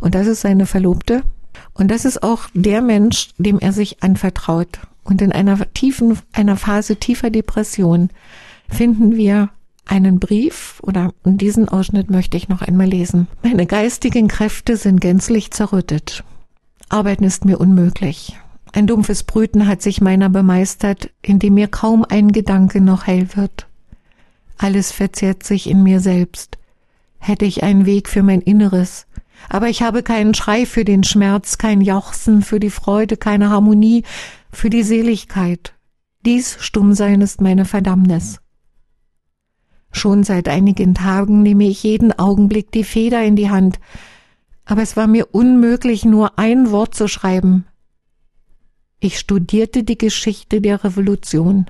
Und 0.00 0.14
das 0.14 0.26
ist 0.26 0.40
seine 0.40 0.66
Verlobte, 0.66 1.22
und 1.74 1.90
das 1.90 2.04
ist 2.04 2.22
auch 2.22 2.42
der 2.54 2.82
Mensch, 2.82 3.30
dem 3.38 3.58
er 3.58 3.72
sich 3.72 4.02
anvertraut. 4.02 4.80
Und 5.04 5.20
in 5.20 5.32
einer 5.32 5.58
tiefen, 5.72 6.18
einer 6.32 6.56
Phase 6.56 6.96
tiefer 6.96 7.30
Depression 7.30 8.10
finden 8.68 9.16
wir 9.16 9.50
einen 9.84 10.20
Brief 10.20 10.80
oder 10.82 11.12
diesen 11.24 11.68
Ausschnitt 11.68 12.10
möchte 12.10 12.36
ich 12.36 12.48
noch 12.48 12.62
einmal 12.62 12.86
lesen. 12.86 13.26
Meine 13.42 13.66
geistigen 13.66 14.28
Kräfte 14.28 14.76
sind 14.76 15.00
gänzlich 15.00 15.50
zerrüttet. 15.50 16.24
Arbeiten 16.88 17.24
ist 17.24 17.44
mir 17.44 17.58
unmöglich. 17.58 18.38
Ein 18.72 18.86
dumpfes 18.86 19.22
Brüten 19.24 19.66
hat 19.66 19.82
sich 19.82 20.00
meiner 20.00 20.30
bemeistert, 20.30 21.10
in 21.20 21.38
dem 21.38 21.54
mir 21.54 21.68
kaum 21.68 22.06
ein 22.08 22.32
Gedanke 22.32 22.80
noch 22.80 23.06
hell 23.06 23.28
wird. 23.34 23.66
Alles 24.56 24.92
verzehrt 24.92 25.42
sich 25.42 25.68
in 25.68 25.82
mir 25.82 26.00
selbst. 26.00 26.58
Hätte 27.18 27.44
ich 27.44 27.62
einen 27.62 27.84
Weg 27.86 28.08
für 28.08 28.22
mein 28.22 28.40
Inneres, 28.40 29.06
aber 29.48 29.68
ich 29.68 29.82
habe 29.82 30.02
keinen 30.02 30.34
Schrei 30.34 30.66
für 30.66 30.84
den 30.84 31.04
Schmerz, 31.04 31.58
kein 31.58 31.80
Jauchzen 31.80 32.42
für 32.42 32.60
die 32.60 32.70
Freude, 32.70 33.16
keine 33.16 33.50
Harmonie 33.50 34.04
für 34.50 34.70
die 34.70 34.82
Seligkeit. 34.82 35.74
Dies 36.24 36.56
Stummsein 36.60 37.20
ist 37.20 37.40
meine 37.40 37.64
Verdammnis. 37.64 38.40
Schon 39.90 40.24
seit 40.24 40.48
einigen 40.48 40.94
Tagen 40.94 41.42
nehme 41.42 41.64
ich 41.64 41.82
jeden 41.82 42.12
Augenblick 42.18 42.72
die 42.72 42.84
Feder 42.84 43.22
in 43.22 43.36
die 43.36 43.50
Hand, 43.50 43.78
aber 44.64 44.82
es 44.82 44.96
war 44.96 45.06
mir 45.06 45.28
unmöglich, 45.32 46.04
nur 46.04 46.38
ein 46.38 46.70
Wort 46.70 46.94
zu 46.94 47.08
schreiben. 47.08 47.66
Ich 49.00 49.18
studierte 49.18 49.82
die 49.82 49.98
Geschichte 49.98 50.60
der 50.60 50.84
Revolution. 50.84 51.66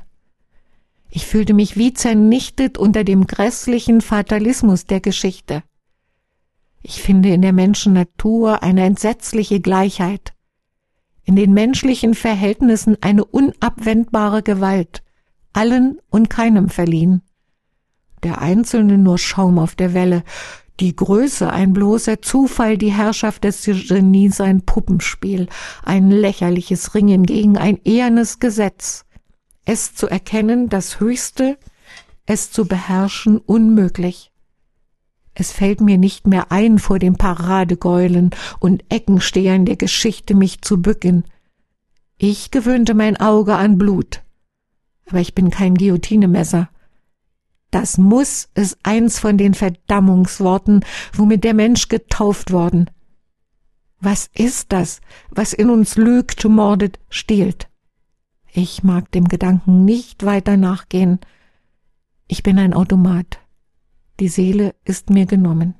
Ich 1.11 1.27
fühlte 1.27 1.55
mich 1.55 1.77
wie 1.77 1.93
zernichtet 1.95 2.79
unter 2.79 3.05
dem 3.05 3.27
grässlichen 3.27 4.01
Fatalismus 4.01 4.85
der 4.85 5.01
Geschichte. 5.01 5.63
Ich 6.83 7.01
finde 7.01 7.31
in 7.31 7.43
der 7.43 7.53
Menschennatur 7.53 8.63
eine 8.63 8.85
entsetzliche 8.85 9.61
Gleichheit, 9.61 10.33
in 11.25 11.37
den 11.37 11.53
menschlichen 11.53 12.15
Verhältnissen 12.15 12.97
eine 13.01 13.25
unabwendbare 13.25 14.43
Gewalt, 14.43 15.05
allen 15.53 16.01
und 16.11 16.29
keinem 16.29 16.69
verliehen. 16.69 17.23
Der 18.25 18.41
Einzelne 18.41 18.99
nur 18.99 19.19
Schaum 19.19 19.59
auf 19.59 19.77
der 19.77 19.95
Welle, 19.95 20.25
die 20.81 20.97
Größe 20.97 21.53
ein 21.53 21.73
bloßer 21.73 22.23
Zufall, 22.23 22.77
die 22.77 22.93
Herrschaft 22.93 23.45
des 23.45 23.65
Genies 23.65 24.41
ein 24.41 24.63
Puppenspiel, 24.63 25.49
ein 25.85 26.11
lächerliches 26.11 26.95
Ringen 26.95 27.25
gegen 27.25 27.59
ein 27.59 27.79
ehernes 27.85 28.41
Gesetz. 28.41 29.05
Es 29.65 29.95
zu 29.95 30.09
erkennen, 30.09 30.69
das 30.69 30.99
Höchste, 30.99 31.59
es 32.27 32.51
zu 32.51 32.67
beherrschen, 32.67 33.39
unmöglich. 33.39 34.32
Es 35.35 35.53
fällt 35.53 35.81
mir 35.81 35.99
nicht 35.99 36.27
mehr 36.27 36.53
ein, 36.53 36.79
vor 36.79 36.99
den 36.99 37.17
Paradegäulen 37.17 38.31
und 38.59 38.85
Eckenstehern 38.91 39.65
der 39.65 39.77
Geschichte 39.77 40.35
mich 40.35 40.61
zu 40.61 40.81
bücken. 40.81 41.25
Ich 42.19 42.51
gewöhnte 42.51 42.95
mein 42.95 43.17
Auge 43.17 43.57
an 43.57 43.79
Blut. 43.79 44.23
Aber 45.09 45.21
ich 45.21 45.35
bin 45.35 45.51
kein 45.51 45.75
Guillotinemesser. 45.75 46.69
Das 47.71 47.97
muss 47.97 48.51
ist 48.55 48.79
eins 48.83 49.19
von 49.19 49.39
den 49.39 49.55
Verdammungsworten, 49.55 50.85
womit 51.15 51.45
der 51.45 51.55
Mensch 51.55 51.89
getauft 51.89 52.53
worden. 52.53 52.91
Was 53.99 54.29
ist 54.35 54.73
das, 54.73 55.01
was 55.31 55.55
in 55.55 55.71
uns 55.71 55.97
lügt, 55.97 56.45
mordet, 56.45 56.99
stiehlt? 57.09 57.69
Ich 58.53 58.83
mag 58.83 59.11
dem 59.13 59.29
Gedanken 59.29 59.87
nicht 59.87 60.25
weiter 60.25 60.59
nachgehen. 60.59 61.21
Ich 62.29 62.43
bin 62.43 62.59
ein 62.59 62.75
Automat 62.75 63.42
die 64.21 64.29
Seele 64.29 64.75
ist 64.85 65.11
mir 65.11 65.27
genommen. 65.27 65.75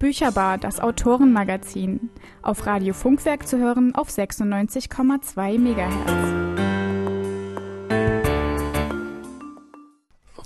Bücherbar, 0.00 0.58
das 0.58 0.80
Autorenmagazin. 0.80 2.10
Auf 2.42 2.66
Radio 2.66 2.92
Funkwerk 2.92 3.46
zu 3.46 3.58
hören 3.58 3.94
auf 3.94 4.10
96,2 4.10 5.58
MHz. 5.58 6.64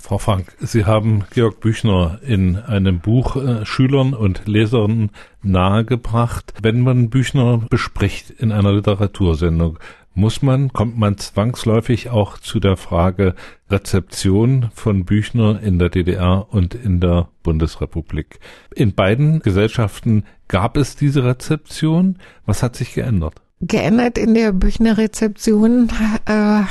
Frau 0.09 0.17
Frank, 0.17 0.55
Sie 0.59 0.85
haben 0.85 1.25
Georg 1.35 1.59
Büchner 1.59 2.19
in 2.25 2.55
einem 2.55 2.99
Buch 2.99 3.35
äh, 3.35 3.63
Schülern 3.63 4.15
und 4.15 4.47
Lesern 4.47 5.11
nahegebracht. 5.43 6.53
Wenn 6.63 6.81
man 6.81 7.11
Büchner 7.11 7.59
bespricht 7.69 8.31
in 8.31 8.51
einer 8.51 8.73
Literatursendung, 8.73 9.77
muss 10.13 10.41
man, 10.41 10.73
kommt 10.73 10.97
man 10.97 11.17
zwangsläufig 11.17 12.09
auch 12.09 12.37
zu 12.37 12.59
der 12.59 12.77
Frage 12.77 13.35
Rezeption 13.69 14.69
von 14.73 15.05
Büchner 15.05 15.61
in 15.61 15.79
der 15.79 15.89
DDR 15.89 16.47
und 16.49 16.75
in 16.75 16.99
der 16.99 17.29
Bundesrepublik. 17.43 18.39
In 18.75 18.93
beiden 18.93 19.39
Gesellschaften 19.39 20.23
gab 20.47 20.77
es 20.77 20.95
diese 20.95 21.23
Rezeption. 21.23 22.17
Was 22.45 22.63
hat 22.63 22.75
sich 22.75 22.93
geändert? 22.93 23.35
Geändert 23.61 24.17
in 24.17 24.33
der 24.33 24.53
Büchner 24.53 24.97
Rezeption 24.97 25.89
äh, 26.25 26.61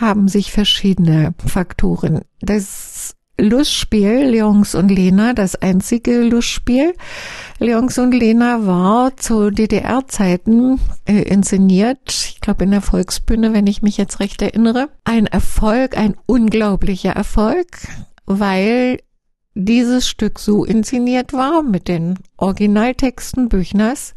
haben 0.00 0.28
sich 0.28 0.52
verschiedene 0.52 1.34
Faktoren. 1.44 2.22
Das 2.40 2.93
Lustspiel 3.36 4.28
Leons 4.28 4.74
und 4.74 4.90
Lena, 4.90 5.32
das 5.32 5.56
einzige 5.56 6.22
Lustspiel. 6.22 6.94
Leons 7.58 7.98
und 7.98 8.12
Lena 8.12 8.66
war 8.66 9.16
zu 9.16 9.50
DDR-Zeiten 9.50 10.78
äh, 11.04 11.22
inszeniert, 11.22 12.30
ich 12.30 12.40
glaube 12.40 12.64
in 12.64 12.70
der 12.70 12.80
Volksbühne, 12.80 13.52
wenn 13.52 13.66
ich 13.66 13.82
mich 13.82 13.96
jetzt 13.96 14.20
recht 14.20 14.40
erinnere. 14.40 14.88
Ein 15.02 15.26
Erfolg, 15.26 15.96
ein 15.96 16.16
unglaublicher 16.26 17.12
Erfolg, 17.12 17.66
weil 18.24 18.98
dieses 19.54 20.08
Stück 20.08 20.38
so 20.38 20.64
inszeniert 20.64 21.32
war 21.32 21.62
mit 21.62 21.88
den 21.88 22.18
Originaltexten 22.36 23.48
Büchners, 23.48 24.14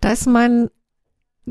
dass 0.00 0.26
man 0.26 0.70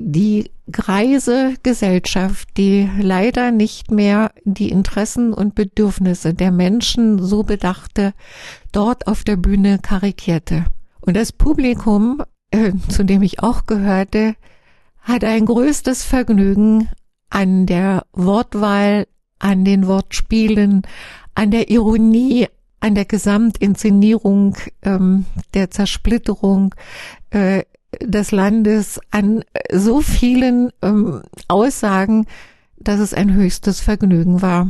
die 0.06 0.52
greise 0.72 1.56
Gesellschaft, 1.64 2.50
die 2.58 2.90
leider 3.00 3.52
nicht 3.52 3.92
mehr 3.92 4.32
die 4.44 4.70
Interessen 4.70 5.34
und 5.34 5.56
Bedürfnisse 5.56 6.34
der 6.34 6.52
Menschen 6.52 7.22
so 7.22 7.44
bedachte, 7.44 8.14
dort 8.72 9.08
auf 9.08 9.24
der 9.24 9.36
Bühne 9.36 9.80
karikierte. 9.80 10.66
Und 11.02 11.16
das 11.16 11.32
Publikum, 11.32 12.22
äh, 12.52 12.72
zu 12.90 13.04
dem 13.04 13.22
ich 13.24 13.42
auch 13.42 13.66
gehörte, 13.66 14.36
hat 15.02 15.24
ein 15.24 15.46
größtes 15.46 16.04
Vergnügen 16.04 16.90
an 17.30 17.66
der 17.66 18.06
Wortwahl, 18.14 19.08
an 19.40 19.66
den 19.66 19.88
Wortspielen, 19.88 20.84
an 21.36 21.52
der 21.52 21.70
Ironie, 21.70 22.48
an 22.80 22.96
der 22.96 23.06
Gesamtinszenierung 23.06 24.56
ähm, 24.84 25.26
der 25.54 25.70
Zersplitterung, 25.72 26.76
äh, 27.32 27.64
des 28.02 28.32
Landes 28.32 29.00
an 29.12 29.44
so 29.72 30.02
vielen 30.02 30.72
ähm, 30.82 31.22
Aussagen, 31.48 32.26
dass 32.78 33.00
es 33.00 33.14
ein 33.14 33.34
höchstes 33.34 33.82
Vergnügen 33.82 34.42
war. 34.42 34.70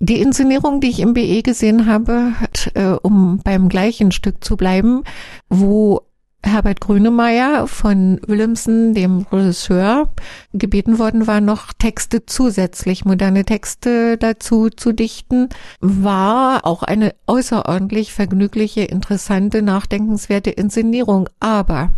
Die 0.00 0.20
Inszenierung, 0.20 0.80
die 0.80 0.90
ich 0.90 1.00
im 1.00 1.14
BE 1.14 1.42
gesehen 1.42 1.86
habe, 1.86 2.34
hat, 2.38 2.70
äh, 2.74 2.96
um 3.02 3.40
beim 3.42 3.68
gleichen 3.68 4.12
Stück 4.12 4.44
zu 4.44 4.56
bleiben, 4.56 5.02
wo 5.48 6.02
Herbert 6.44 6.80
Grönemeyer 6.80 7.66
von 7.66 8.20
Willemsen, 8.24 8.94
dem 8.94 9.26
Regisseur, 9.32 10.08
gebeten 10.52 11.00
worden 11.00 11.26
war, 11.26 11.40
noch 11.40 11.72
Texte 11.72 12.26
zusätzlich, 12.26 13.04
moderne 13.04 13.44
Texte 13.44 14.16
dazu 14.18 14.70
zu 14.70 14.92
dichten, 14.92 15.48
war 15.80 16.64
auch 16.64 16.84
eine 16.84 17.12
außerordentlich 17.26 18.12
vergnügliche, 18.12 18.82
interessante, 18.82 19.62
nachdenkenswerte 19.62 20.50
Inszenierung. 20.50 21.28
Aber 21.40 21.90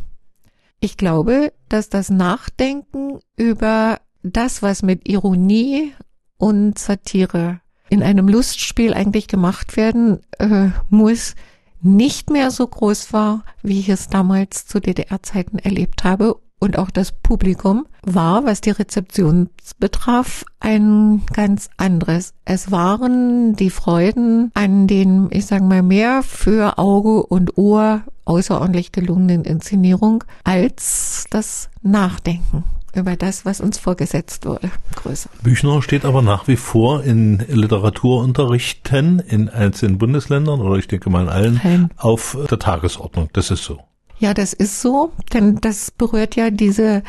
ich 0.80 0.96
glaube, 0.96 1.52
dass 1.68 1.88
das 1.88 2.10
Nachdenken 2.10 3.20
über 3.36 4.00
das, 4.22 4.62
was 4.62 4.82
mit 4.82 5.08
Ironie 5.08 5.92
und 6.36 6.78
Satire 6.78 7.60
in 7.90 8.02
einem 8.02 8.28
Lustspiel 8.28 8.94
eigentlich 8.94 9.28
gemacht 9.28 9.76
werden 9.76 10.20
äh, 10.38 10.68
muss, 10.88 11.34
nicht 11.82 12.30
mehr 12.30 12.50
so 12.50 12.66
groß 12.66 13.12
war, 13.12 13.44
wie 13.62 13.80
ich 13.80 13.88
es 13.88 14.08
damals 14.08 14.66
zu 14.66 14.80
DDR-Zeiten 14.80 15.58
erlebt 15.58 16.04
habe. 16.04 16.40
Und 16.60 16.78
auch 16.78 16.90
das 16.90 17.10
Publikum 17.10 17.86
war, 18.02 18.44
was 18.44 18.60
die 18.60 18.70
Rezeption 18.70 19.48
betraf, 19.78 20.44
ein 20.60 21.22
ganz 21.32 21.70
anderes. 21.78 22.34
Es 22.44 22.70
waren 22.70 23.56
die 23.56 23.70
Freuden 23.70 24.50
an 24.52 24.86
den, 24.86 25.28
ich 25.32 25.46
sage 25.46 25.64
mal, 25.64 25.82
mehr 25.82 26.22
für 26.22 26.76
Auge 26.76 27.24
und 27.24 27.56
Ohr 27.56 28.02
außerordentlich 28.26 28.92
gelungenen 28.92 29.44
Inszenierung 29.44 30.22
als 30.44 31.24
das 31.30 31.70
Nachdenken 31.82 32.64
über 32.94 33.16
das, 33.16 33.44
was 33.44 33.60
uns 33.60 33.78
vorgesetzt 33.78 34.44
wurde, 34.46 34.70
größer. 34.96 35.30
Büchner 35.42 35.80
steht 35.80 36.04
aber 36.04 36.22
nach 36.22 36.48
wie 36.48 36.56
vor 36.56 37.02
in 37.04 37.38
Literaturunterrichten 37.48 39.20
in 39.20 39.48
einzelnen 39.48 39.98
Bundesländern 39.98 40.60
oder 40.60 40.76
ich 40.76 40.88
denke 40.88 41.08
mal 41.08 41.22
in 41.22 41.28
allen 41.28 41.60
Nein. 41.62 41.90
auf 41.96 42.36
der 42.50 42.58
Tagesordnung. 42.58 43.30
Das 43.32 43.50
ist 43.50 43.64
so. 43.64 43.80
Ja, 44.20 44.34
das 44.34 44.52
ist 44.52 44.82
so, 44.82 45.12
denn 45.32 45.56
das 45.56 45.90
berührt 45.90 46.36
ja 46.36 46.50
diese 46.50 47.02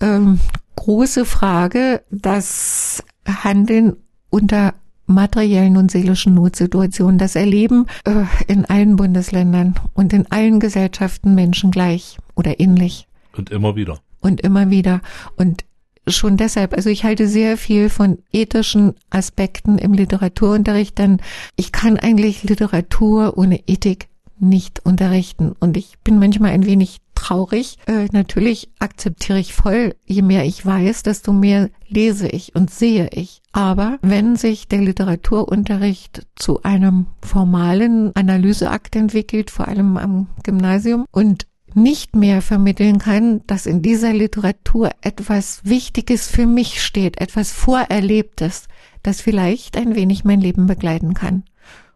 ähm, 0.00 0.38
große 0.76 1.24
Frage, 1.24 2.02
das 2.10 3.02
Handeln 3.26 3.96
unter 4.30 4.74
materiellen 5.06 5.76
und 5.76 5.90
seelischen 5.90 6.34
Notsituationen, 6.34 7.18
das 7.18 7.34
erleben 7.34 7.86
äh, 8.04 8.24
in 8.46 8.64
allen 8.64 8.94
Bundesländern 8.94 9.74
und 9.94 10.12
in 10.12 10.30
allen 10.30 10.60
Gesellschaften 10.60 11.34
Menschen 11.34 11.72
gleich 11.72 12.18
oder 12.36 12.60
ähnlich. 12.60 13.08
Und 13.36 13.50
immer 13.50 13.74
wieder. 13.74 13.98
Und 14.20 14.40
immer 14.40 14.70
wieder. 14.70 15.00
Und 15.36 15.64
schon 16.06 16.36
deshalb, 16.36 16.74
also 16.74 16.90
ich 16.90 17.02
halte 17.02 17.26
sehr 17.26 17.56
viel 17.56 17.88
von 17.88 18.18
ethischen 18.32 18.94
Aspekten 19.10 19.78
im 19.78 19.94
Literaturunterricht, 19.94 20.96
denn 20.96 21.20
ich 21.56 21.72
kann 21.72 21.96
eigentlich 21.96 22.44
Literatur 22.44 23.36
ohne 23.36 23.60
Ethik 23.66 24.08
nicht 24.42 24.84
unterrichten. 24.84 25.52
Und 25.58 25.76
ich 25.76 25.98
bin 26.04 26.18
manchmal 26.18 26.50
ein 26.50 26.66
wenig 26.66 26.98
traurig. 27.14 27.78
Äh, 27.86 28.06
natürlich 28.12 28.70
akzeptiere 28.78 29.38
ich 29.38 29.54
voll, 29.54 29.94
je 30.04 30.22
mehr 30.22 30.44
ich 30.44 30.64
weiß, 30.66 31.02
desto 31.04 31.32
mehr 31.32 31.70
lese 31.88 32.28
ich 32.28 32.54
und 32.54 32.70
sehe 32.70 33.08
ich. 33.12 33.40
Aber 33.52 33.98
wenn 34.02 34.36
sich 34.36 34.68
der 34.68 34.80
Literaturunterricht 34.80 36.26
zu 36.34 36.62
einem 36.62 37.06
formalen 37.22 38.14
Analyseakt 38.16 38.96
entwickelt, 38.96 39.50
vor 39.50 39.68
allem 39.68 39.96
am 39.96 40.26
Gymnasium, 40.42 41.06
und 41.12 41.46
nicht 41.74 42.16
mehr 42.16 42.42
vermitteln 42.42 42.98
kann, 42.98 43.40
dass 43.46 43.66
in 43.66 43.80
dieser 43.80 44.12
Literatur 44.12 44.90
etwas 45.00 45.60
Wichtiges 45.64 46.28
für 46.28 46.46
mich 46.46 46.82
steht, 46.82 47.18
etwas 47.20 47.52
Vorerlebtes, 47.52 48.66
das 49.02 49.20
vielleicht 49.20 49.76
ein 49.76 49.94
wenig 49.94 50.24
mein 50.24 50.40
Leben 50.40 50.66
begleiten 50.66 51.14
kann. 51.14 51.44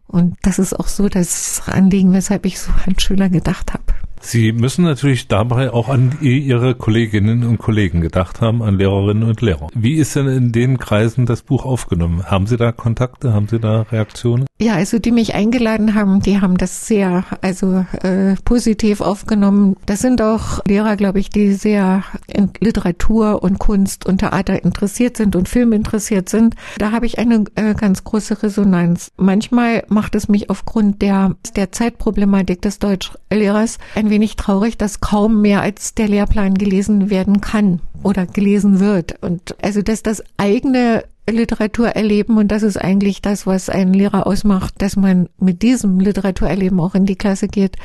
Und 0.07 0.37
das 0.43 0.59
ist 0.59 0.79
auch 0.79 0.89
so 0.89 1.09
das 1.09 1.63
Anliegen, 1.67 2.13
weshalb 2.13 2.47
ich 2.47 2.61
so 2.61 2.71
an 2.87 2.99
Schüler 2.99 3.29
gedacht 3.29 3.73
habe. 3.73 3.85
Sie 4.21 4.53
müssen 4.53 4.85
natürlich 4.85 5.29
dabei 5.29 5.73
auch 5.73 5.89
an 5.89 6.19
Ihre 6.21 6.75
Kolleginnen 6.75 7.45
und 7.45 7.59
Kollegen 7.59 8.01
gedacht 8.01 8.41
haben, 8.41 8.63
an 8.63 8.77
Lehrerinnen 8.77 9.23
und 9.23 9.41
Lehrer. 9.41 9.69
Wie 9.75 9.95
ist 9.95 10.17
denn 10.17 10.27
in 10.27 10.53
den 10.53 10.79
Kreisen 10.79 11.27
das 11.27 11.43
Buch 11.43 11.65
aufgenommen? 11.65 12.25
Haben 12.25 12.47
Sie 12.47 12.57
da 12.57 12.73
Kontakte? 12.73 13.33
Haben 13.33 13.47
Sie 13.47 13.61
da 13.61 13.83
Reaktionen? 13.83 14.46
Ja, 14.59 14.75
also 14.75 14.99
die 14.99 15.13
mich 15.13 15.35
eingeladen 15.35 15.95
haben, 15.95 16.21
die 16.21 16.41
haben 16.41 16.57
das 16.57 16.87
sehr, 16.87 17.25
also 17.43 17.85
äh, 18.03 18.37
positiv 18.43 19.03
aufgenommen. 19.03 19.77
Das 19.85 20.01
sind 20.01 20.23
auch 20.23 20.65
Lehrer, 20.67 20.97
glaube 20.97 21.19
ich, 21.19 21.29
die 21.29 21.53
sehr 21.53 22.05
in 22.27 22.51
Literatur 22.61 23.43
und 23.43 23.59
Kunst 23.59 24.07
und 24.07 24.19
Theater 24.19 24.65
interessiert 24.65 25.19
sind 25.19 25.37
und 25.37 25.51
Film 25.51 25.75
interessiert 25.75 26.31
sind. 26.31 26.55
Da 26.79 26.91
habe 26.91 27.05
ich 27.05 27.19
eine 27.19 27.45
äh, 27.55 27.75
ganz 27.75 28.03
große 28.05 28.43
Resonanz. 28.43 29.13
Manchmal 29.19 29.85
macht 29.89 30.15
es 30.15 30.27
mich 30.29 30.49
aufgrund 30.49 31.03
der, 31.03 31.37
der 31.55 31.71
Zeitproblematik 31.73 32.63
des 32.63 32.79
Deutschlehrers 32.79 33.77
ein 33.95 34.09
wenig 34.09 34.37
traurig, 34.37 34.79
dass 34.79 35.01
kaum 35.01 35.43
mehr 35.43 35.61
als 35.61 35.93
der 35.93 36.09
Lehrplan 36.09 36.55
gelesen 36.55 37.11
werden 37.11 37.43
kann 37.43 37.83
oder 38.03 38.25
gelesen 38.25 38.81
wird. 38.81 39.23
Und 39.23 39.55
also, 39.63 39.83
dass 39.83 40.03
das 40.03 40.23
eigene 40.39 41.05
Literatur 41.35 41.89
erleben 41.89 42.39
und 42.39 42.49
das 42.49 42.63
ist 42.63 42.77
eigentlich 42.77 43.21
das, 43.21 43.47
was 43.47 43.69
einen 43.69 43.93
Lehrer 43.93 44.27
ausmacht, 44.27 44.75
dass 44.79 44.97
man 44.97 45.29
mit 45.39 45.63
diesem 45.63 45.99
Literaturerleben 45.99 46.79
auch 46.81 46.95
in 46.95 47.05
die 47.05 47.17
Klasse 47.17 47.49
geht, 47.49 47.77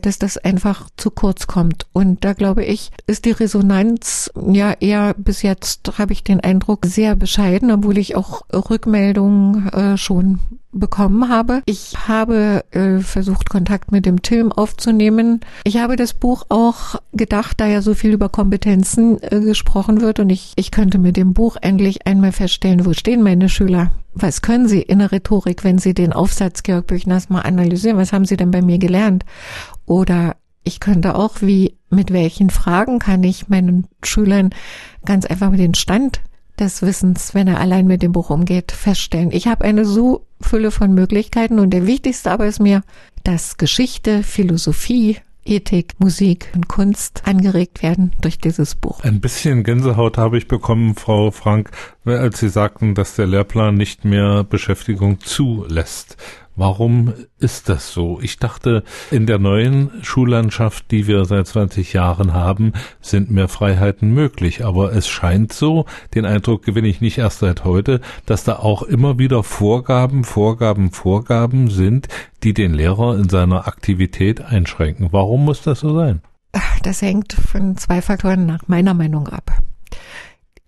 dass 0.00 0.18
das 0.18 0.36
einfach 0.36 0.88
zu 0.96 1.10
kurz 1.10 1.46
kommt. 1.46 1.86
Und 1.92 2.24
da 2.24 2.34
glaube 2.34 2.64
ich, 2.64 2.90
ist 3.06 3.24
die 3.24 3.30
Resonanz 3.30 4.30
ja 4.50 4.72
eher 4.72 5.14
bis 5.14 5.42
jetzt, 5.42 5.98
habe 5.98 6.12
ich 6.12 6.22
den 6.22 6.40
Eindruck, 6.40 6.86
sehr 6.86 7.16
bescheiden, 7.16 7.70
obwohl 7.70 7.98
ich 7.98 8.16
auch 8.16 8.42
Rückmeldungen 8.52 9.68
äh, 9.68 9.96
schon 9.96 10.40
bekommen 10.72 11.28
habe. 11.28 11.62
Ich 11.64 11.94
habe 12.06 12.64
äh, 12.72 12.98
versucht, 12.98 13.48
Kontakt 13.48 13.90
mit 13.90 14.06
dem 14.06 14.22
Tim 14.22 14.52
aufzunehmen. 14.52 15.40
Ich 15.64 15.78
habe 15.78 15.96
das 15.96 16.12
Buch 16.12 16.44
auch 16.48 16.96
gedacht, 17.12 17.60
da 17.60 17.66
ja 17.66 17.82
so 17.82 17.94
viel 17.94 18.12
über 18.12 18.28
Kompetenzen 18.28 19.22
äh, 19.22 19.40
gesprochen 19.40 20.00
wird 20.00 20.20
und 20.20 20.30
ich, 20.30 20.52
ich 20.56 20.70
könnte 20.70 20.98
mit 20.98 21.16
dem 21.16 21.32
Buch 21.32 21.56
endlich 21.60 22.06
einmal 22.06 22.32
feststellen, 22.32 22.84
wo 22.84 22.92
stehen 22.92 23.22
meine 23.22 23.48
Schüler? 23.48 23.90
Was 24.14 24.42
können 24.42 24.68
sie 24.68 24.82
in 24.82 24.98
der 24.98 25.12
Rhetorik, 25.12 25.64
wenn 25.64 25.78
sie 25.78 25.94
den 25.94 26.12
Aufsatz 26.12 26.62
Georg 26.62 26.86
Büchners 26.86 27.30
mal 27.30 27.42
analysieren? 27.42 27.98
Was 27.98 28.12
haben 28.12 28.24
sie 28.24 28.36
denn 28.36 28.50
bei 28.50 28.62
mir 28.62 28.78
gelernt? 28.78 29.24
Oder 29.88 30.36
ich 30.64 30.80
könnte 30.80 31.14
auch, 31.14 31.40
wie, 31.40 31.78
mit 31.88 32.12
welchen 32.12 32.50
Fragen 32.50 32.98
kann 32.98 33.24
ich 33.24 33.48
meinen 33.48 33.86
Schülern 34.04 34.50
ganz 35.04 35.24
einfach 35.24 35.50
mit 35.50 35.60
den 35.60 35.74
Stand 35.74 36.20
des 36.58 36.82
Wissens, 36.82 37.34
wenn 37.34 37.48
er 37.48 37.58
allein 37.58 37.86
mit 37.86 38.02
dem 38.02 38.12
Buch 38.12 38.28
umgeht, 38.28 38.70
feststellen. 38.70 39.30
Ich 39.32 39.46
habe 39.46 39.64
eine 39.64 39.86
so 39.86 40.26
Fülle 40.40 40.70
von 40.70 40.92
Möglichkeiten 40.92 41.58
und 41.58 41.70
der 41.70 41.86
wichtigste 41.86 42.30
aber 42.30 42.46
ist 42.46 42.60
mir, 42.60 42.82
dass 43.24 43.56
Geschichte, 43.56 44.22
Philosophie, 44.22 45.16
Ethik, 45.46 45.94
Musik 45.98 46.50
und 46.54 46.68
Kunst 46.68 47.22
angeregt 47.24 47.82
werden 47.82 48.12
durch 48.20 48.38
dieses 48.38 48.74
Buch. 48.74 49.02
Ein 49.04 49.20
bisschen 49.20 49.64
Gänsehaut 49.64 50.18
habe 50.18 50.36
ich 50.36 50.48
bekommen, 50.48 50.96
Frau 50.96 51.30
Frank, 51.30 51.70
als 52.04 52.40
Sie 52.40 52.50
sagten, 52.50 52.94
dass 52.94 53.16
der 53.16 53.26
Lehrplan 53.26 53.74
nicht 53.74 54.04
mehr 54.04 54.44
Beschäftigung 54.44 55.20
zulässt. 55.20 56.18
Warum 56.58 57.14
ist 57.38 57.68
das 57.68 57.92
so? 57.92 58.18
Ich 58.20 58.38
dachte, 58.38 58.82
in 59.12 59.26
der 59.26 59.38
neuen 59.38 59.92
Schullandschaft, 60.02 60.90
die 60.90 61.06
wir 61.06 61.24
seit 61.24 61.46
20 61.46 61.92
Jahren 61.92 62.34
haben, 62.34 62.72
sind 63.00 63.30
mehr 63.30 63.46
Freiheiten 63.46 64.12
möglich. 64.12 64.64
Aber 64.64 64.92
es 64.92 65.06
scheint 65.06 65.52
so, 65.52 65.86
den 66.16 66.24
Eindruck 66.24 66.64
gewinne 66.64 66.88
ich 66.88 67.00
nicht 67.00 67.18
erst 67.18 67.38
seit 67.38 67.64
heute, 67.64 68.00
dass 68.26 68.42
da 68.42 68.56
auch 68.56 68.82
immer 68.82 69.20
wieder 69.20 69.44
Vorgaben, 69.44 70.24
Vorgaben, 70.24 70.90
Vorgaben 70.90 71.70
sind, 71.70 72.08
die 72.42 72.54
den 72.54 72.74
Lehrer 72.74 73.16
in 73.16 73.28
seiner 73.28 73.68
Aktivität 73.68 74.40
einschränken. 74.40 75.08
Warum 75.12 75.44
muss 75.44 75.62
das 75.62 75.78
so 75.78 75.94
sein? 75.94 76.22
Das 76.82 77.02
hängt 77.02 77.34
von 77.34 77.76
zwei 77.76 78.02
Faktoren 78.02 78.46
nach 78.46 78.66
meiner 78.66 78.94
Meinung 78.94 79.28
ab. 79.28 79.62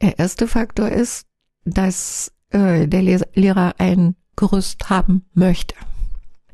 Der 0.01 0.21
erste 0.21 0.47
Faktor 0.47 0.89
ist, 0.89 1.27
dass 1.65 2.33
äh, 2.51 2.87
der 2.87 3.03
Lehrer 3.35 3.75
ein 3.79 4.15
Gerüst 4.41 4.89
haben 4.89 5.27
möchte. 5.35 5.75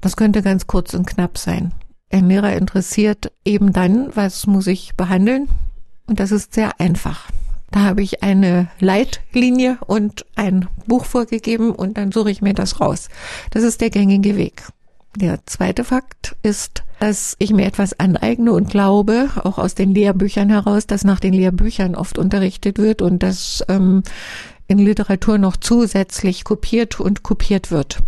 Das 0.01 0.17
könnte 0.17 0.43
ganz 0.43 0.67
kurz 0.67 0.93
und 0.93 1.07
knapp 1.07 1.39
sein. 1.39 1.73
Ein 2.11 2.29
Lehrer 2.29 2.53
interessiert 2.55 3.33
eben 3.45 3.73
dann, 3.73 4.11
was 4.15 4.49
muss 4.49 4.67
ich 4.67 4.97
behandeln? 4.97 5.49
Und 6.09 6.19
das 6.19 6.33
ist 6.33 6.53
sehr 6.53 6.81
einfach. 6.81 7.31
Da 7.71 7.81
habe 7.81 8.03
ich 8.03 8.25
eine 8.25 8.69
Leitlinie 8.81 9.79
und 9.87 10.27
ein 10.35 10.69
Buch 10.87 11.05
vorgegeben 11.05 11.71
und 11.71 11.97
dann 11.97 12.11
suche 12.11 12.31
ich 12.33 12.43
mir 12.43 12.55
das 12.55 12.81
raus. 12.81 13.09
Das 13.51 13.63
ist 13.63 13.81
der 13.81 13.91
gängige 13.91 14.37
Weg. 14.37 14.65
Der 15.17 15.47
zweite 15.47 15.85
Fakt 15.85 16.35
ist, 16.43 16.83
dass 16.99 17.37
ich 17.39 17.53
mir 17.53 17.67
etwas 17.67 17.99
aneigne 18.01 18.53
und 18.53 18.69
glaube, 18.69 19.31
auch 19.45 19.59
aus 19.59 19.77
den 19.77 19.95
Lehrbüchern 19.95 20.51
heraus, 20.51 20.89
dass 20.89 21.05
nach 21.05 21.21
den 21.21 21.33
Lehrbüchern 21.33 21.95
oft 21.95 22.19
unterrichtet 22.19 22.79
wird 22.79 23.01
und 23.01 23.23
dass 23.23 23.65
ähm, 23.69 24.03
in 24.69 24.79
Literatur 24.79 25.39
noch 25.39 25.57
zusätzlich 25.57 26.45
kopiert 26.45 27.01
und 27.01 27.23
kopiert 27.23 27.71
wird. 27.71 27.99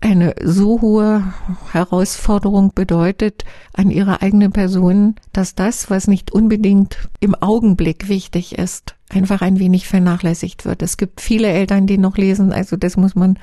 eine 0.00 0.34
so 0.42 0.80
hohe 0.80 1.34
Herausforderung 1.72 2.72
bedeutet 2.74 3.44
an 3.74 3.90
ihre 3.90 4.22
eigene 4.22 4.48
Person, 4.48 5.16
dass 5.32 5.54
das, 5.54 5.90
was 5.90 6.06
nicht 6.06 6.32
unbedingt 6.32 7.10
im 7.20 7.34
Augenblick 7.34 8.08
wichtig 8.08 8.58
ist, 8.58 8.94
einfach 9.10 9.42
ein 9.42 9.58
wenig 9.58 9.86
vernachlässigt 9.86 10.64
wird. 10.64 10.82
Es 10.82 10.96
gibt 10.96 11.20
viele 11.20 11.48
Eltern, 11.48 11.86
die 11.86 11.98
noch 11.98 12.16
lesen, 12.16 12.52
also 12.52 12.76
das 12.76 12.96
muss 12.96 13.14
man 13.14 13.38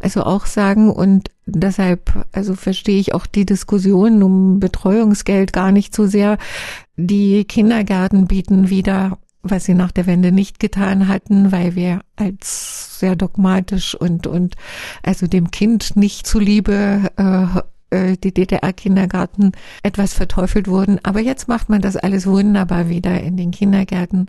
also 0.00 0.22
auch 0.22 0.46
sagen 0.46 0.90
und 0.90 1.30
deshalb 1.46 2.26
also 2.32 2.54
verstehe 2.54 2.98
ich 2.98 3.14
auch 3.14 3.26
die 3.26 3.46
Diskussion 3.46 4.22
um 4.22 4.60
Betreuungsgeld 4.60 5.52
gar 5.52 5.72
nicht 5.72 5.94
so 5.94 6.06
sehr. 6.06 6.38
Die 6.96 7.44
Kindergärten 7.44 8.26
bieten 8.26 8.70
wieder 8.70 9.18
was 9.50 9.64
sie 9.64 9.74
nach 9.74 9.92
der 9.92 10.06
Wende 10.06 10.32
nicht 10.32 10.58
getan 10.58 11.08
hatten, 11.08 11.52
weil 11.52 11.74
wir 11.74 12.00
als 12.16 12.98
sehr 13.00 13.16
dogmatisch 13.16 13.94
und 13.94 14.26
und 14.26 14.56
also 15.02 15.26
dem 15.26 15.50
Kind 15.50 15.96
nicht 15.96 16.26
zuliebe 16.26 17.10
äh, 17.16 17.96
äh 17.96 18.16
die 18.16 18.32
DDR-Kindergarten 18.32 19.52
etwas 19.82 20.14
verteufelt 20.14 20.68
wurden. 20.68 20.98
Aber 21.02 21.20
jetzt 21.20 21.48
macht 21.48 21.68
man 21.68 21.80
das 21.80 21.96
alles 21.96 22.26
wunderbar 22.26 22.88
wieder 22.88 23.20
in 23.20 23.36
den 23.36 23.50
Kindergärten. 23.50 24.28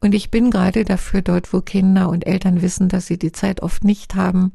Und 0.00 0.14
ich 0.14 0.30
bin 0.30 0.50
gerade 0.50 0.84
dafür 0.84 1.22
dort, 1.22 1.52
wo 1.52 1.60
Kinder 1.60 2.08
und 2.08 2.26
Eltern 2.26 2.62
wissen, 2.62 2.88
dass 2.88 3.06
sie 3.06 3.18
die 3.18 3.32
Zeit 3.32 3.62
oft 3.62 3.82
nicht 3.84 4.14
haben, 4.14 4.52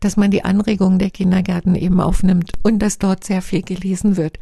dass 0.00 0.16
man 0.16 0.30
die 0.30 0.44
Anregungen 0.44 0.98
der 0.98 1.10
Kindergärten 1.10 1.74
eben 1.74 2.00
aufnimmt 2.00 2.52
und 2.62 2.80
dass 2.80 2.98
dort 2.98 3.24
sehr 3.24 3.40
viel 3.40 3.62
gelesen 3.62 4.16
wird. 4.16 4.38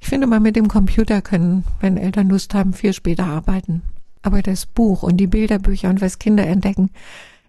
Ich 0.00 0.08
finde, 0.08 0.26
mal 0.26 0.40
mit 0.40 0.56
dem 0.56 0.68
Computer 0.68 1.22
können, 1.22 1.64
wenn 1.80 1.96
Eltern 1.96 2.28
Lust 2.28 2.54
haben, 2.54 2.72
viel 2.72 2.92
später 2.92 3.26
arbeiten. 3.26 3.82
Aber 4.22 4.42
das 4.42 4.66
Buch 4.66 5.02
und 5.02 5.18
die 5.18 5.26
Bilderbücher 5.26 5.88
und 5.88 6.00
was 6.00 6.18
Kinder 6.18 6.46
entdecken, 6.46 6.90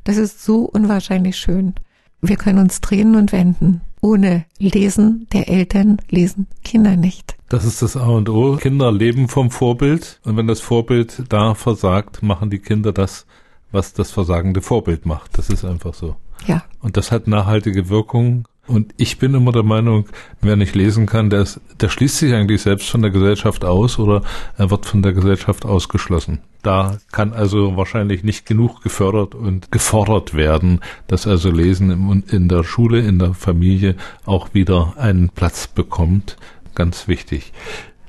das 0.03 0.17
ist 0.17 0.43
so 0.43 0.61
unwahrscheinlich 0.65 1.37
schön. 1.37 1.73
Wir 2.21 2.37
können 2.37 2.59
uns 2.59 2.81
drehen 2.81 3.15
und 3.15 3.31
wenden. 3.31 3.81
Ohne 4.01 4.45
Lesen 4.59 5.27
der 5.33 5.49
Eltern 5.49 5.97
lesen 6.09 6.47
Kinder 6.63 6.95
nicht. 6.95 7.35
Das 7.49 7.65
ist 7.65 7.81
das 7.81 7.95
A 7.95 8.07
und 8.07 8.29
O. 8.29 8.57
Kinder 8.57 8.91
leben 8.91 9.27
vom 9.27 9.51
Vorbild. 9.51 10.19
Und 10.23 10.37
wenn 10.37 10.47
das 10.47 10.59
Vorbild 10.59 11.23
da 11.29 11.53
versagt, 11.55 12.21
machen 12.21 12.49
die 12.49 12.59
Kinder 12.59 12.91
das, 12.91 13.25
was 13.71 13.93
das 13.93 14.11
versagende 14.11 14.61
Vorbild 14.61 15.05
macht. 15.05 15.37
Das 15.37 15.49
ist 15.49 15.65
einfach 15.65 15.93
so. 15.93 16.15
Ja. 16.45 16.63
Und 16.81 16.97
das 16.97 17.11
hat 17.11 17.27
nachhaltige 17.27 17.89
Wirkung 17.89 18.47
und 18.67 18.93
ich 18.97 19.17
bin 19.17 19.33
immer 19.33 19.51
der 19.51 19.63
Meinung, 19.63 20.07
wer 20.41 20.55
nicht 20.55 20.75
lesen 20.75 21.05
kann, 21.05 21.29
der, 21.29 21.41
ist, 21.41 21.61
der 21.79 21.89
schließt 21.89 22.17
sich 22.17 22.33
eigentlich 22.33 22.61
selbst 22.61 22.89
von 22.89 23.01
der 23.01 23.11
Gesellschaft 23.11 23.63
aus 23.63 23.97
oder 23.97 24.21
er 24.57 24.69
wird 24.69 24.85
von 24.85 25.01
der 25.01 25.13
Gesellschaft 25.13 25.65
ausgeschlossen. 25.65 26.39
Da 26.63 26.97
kann 27.11 27.33
also 27.33 27.77
wahrscheinlich 27.77 28.23
nicht 28.23 28.45
genug 28.45 28.81
gefördert 28.81 29.35
und 29.35 29.71
gefordert 29.71 30.33
werden, 30.33 30.81
dass 31.07 31.27
also 31.27 31.49
Lesen 31.49 32.23
in 32.29 32.49
der 32.49 32.63
Schule, 32.63 32.99
in 32.99 33.19
der 33.19 33.33
Familie 33.33 33.95
auch 34.25 34.53
wieder 34.53 34.95
einen 34.97 35.29
Platz 35.29 35.67
bekommt. 35.67 36.37
Ganz 36.75 37.07
wichtig. 37.07 37.53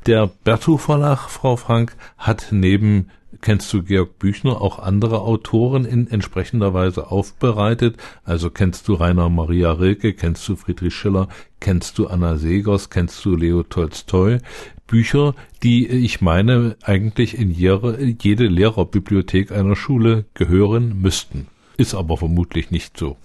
Der 0.08 0.26
Bertu 0.26 0.78
Verlag, 0.78 1.28
Frau 1.28 1.56
Frank, 1.56 1.94
hat 2.16 2.46
neben 2.50 3.10
kennst 3.42 3.70
du 3.74 3.82
Georg 3.82 4.18
Büchner 4.18 4.62
auch 4.62 4.78
andere 4.78 5.20
Autoren 5.20 5.84
in 5.84 6.08
entsprechender 6.08 6.72
Weise 6.72 7.10
aufbereitet? 7.10 7.98
Also 8.24 8.48
kennst 8.48 8.88
du 8.88 8.94
Rainer 8.94 9.28
Maria 9.28 9.70
Rilke, 9.70 10.14
kennst 10.14 10.48
du 10.48 10.56
Friedrich 10.56 10.94
Schiller, 10.94 11.28
kennst 11.60 11.98
du 11.98 12.06
Anna 12.06 12.38
Segers, 12.38 12.88
kennst 12.88 13.22
du 13.26 13.36
Leo 13.36 13.62
Tolstoi? 13.64 14.38
Bücher, 14.86 15.34
die 15.62 15.86
ich 15.86 16.22
meine 16.22 16.76
eigentlich 16.82 17.36
in 17.38 17.50
jede, 17.50 18.02
jede 18.18 18.46
Lehrerbibliothek 18.46 19.52
einer 19.52 19.76
Schule 19.76 20.24
gehören 20.32 21.02
müssten. 21.02 21.48
Ist 21.76 21.94
aber 21.94 22.16
vermutlich 22.16 22.70
nicht 22.70 22.96
so. 22.96 23.18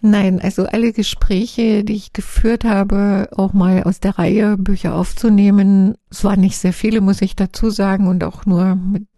Nein, 0.00 0.40
also 0.40 0.64
alle 0.66 0.92
Gespräche, 0.92 1.82
die 1.82 1.94
ich 1.94 2.12
geführt 2.12 2.64
habe, 2.64 3.30
auch 3.32 3.52
mal 3.52 3.82
aus 3.82 3.98
der 3.98 4.16
Reihe 4.16 4.56
Bücher 4.56 4.94
aufzunehmen, 4.94 5.96
es 6.08 6.22
waren 6.22 6.40
nicht 6.40 6.56
sehr 6.56 6.72
viele, 6.72 7.00
muss 7.00 7.20
ich 7.20 7.34
dazu 7.34 7.70
sagen, 7.70 8.06
und 8.06 8.22
auch 8.22 8.46
nur 8.46 8.76
mit 8.76 9.08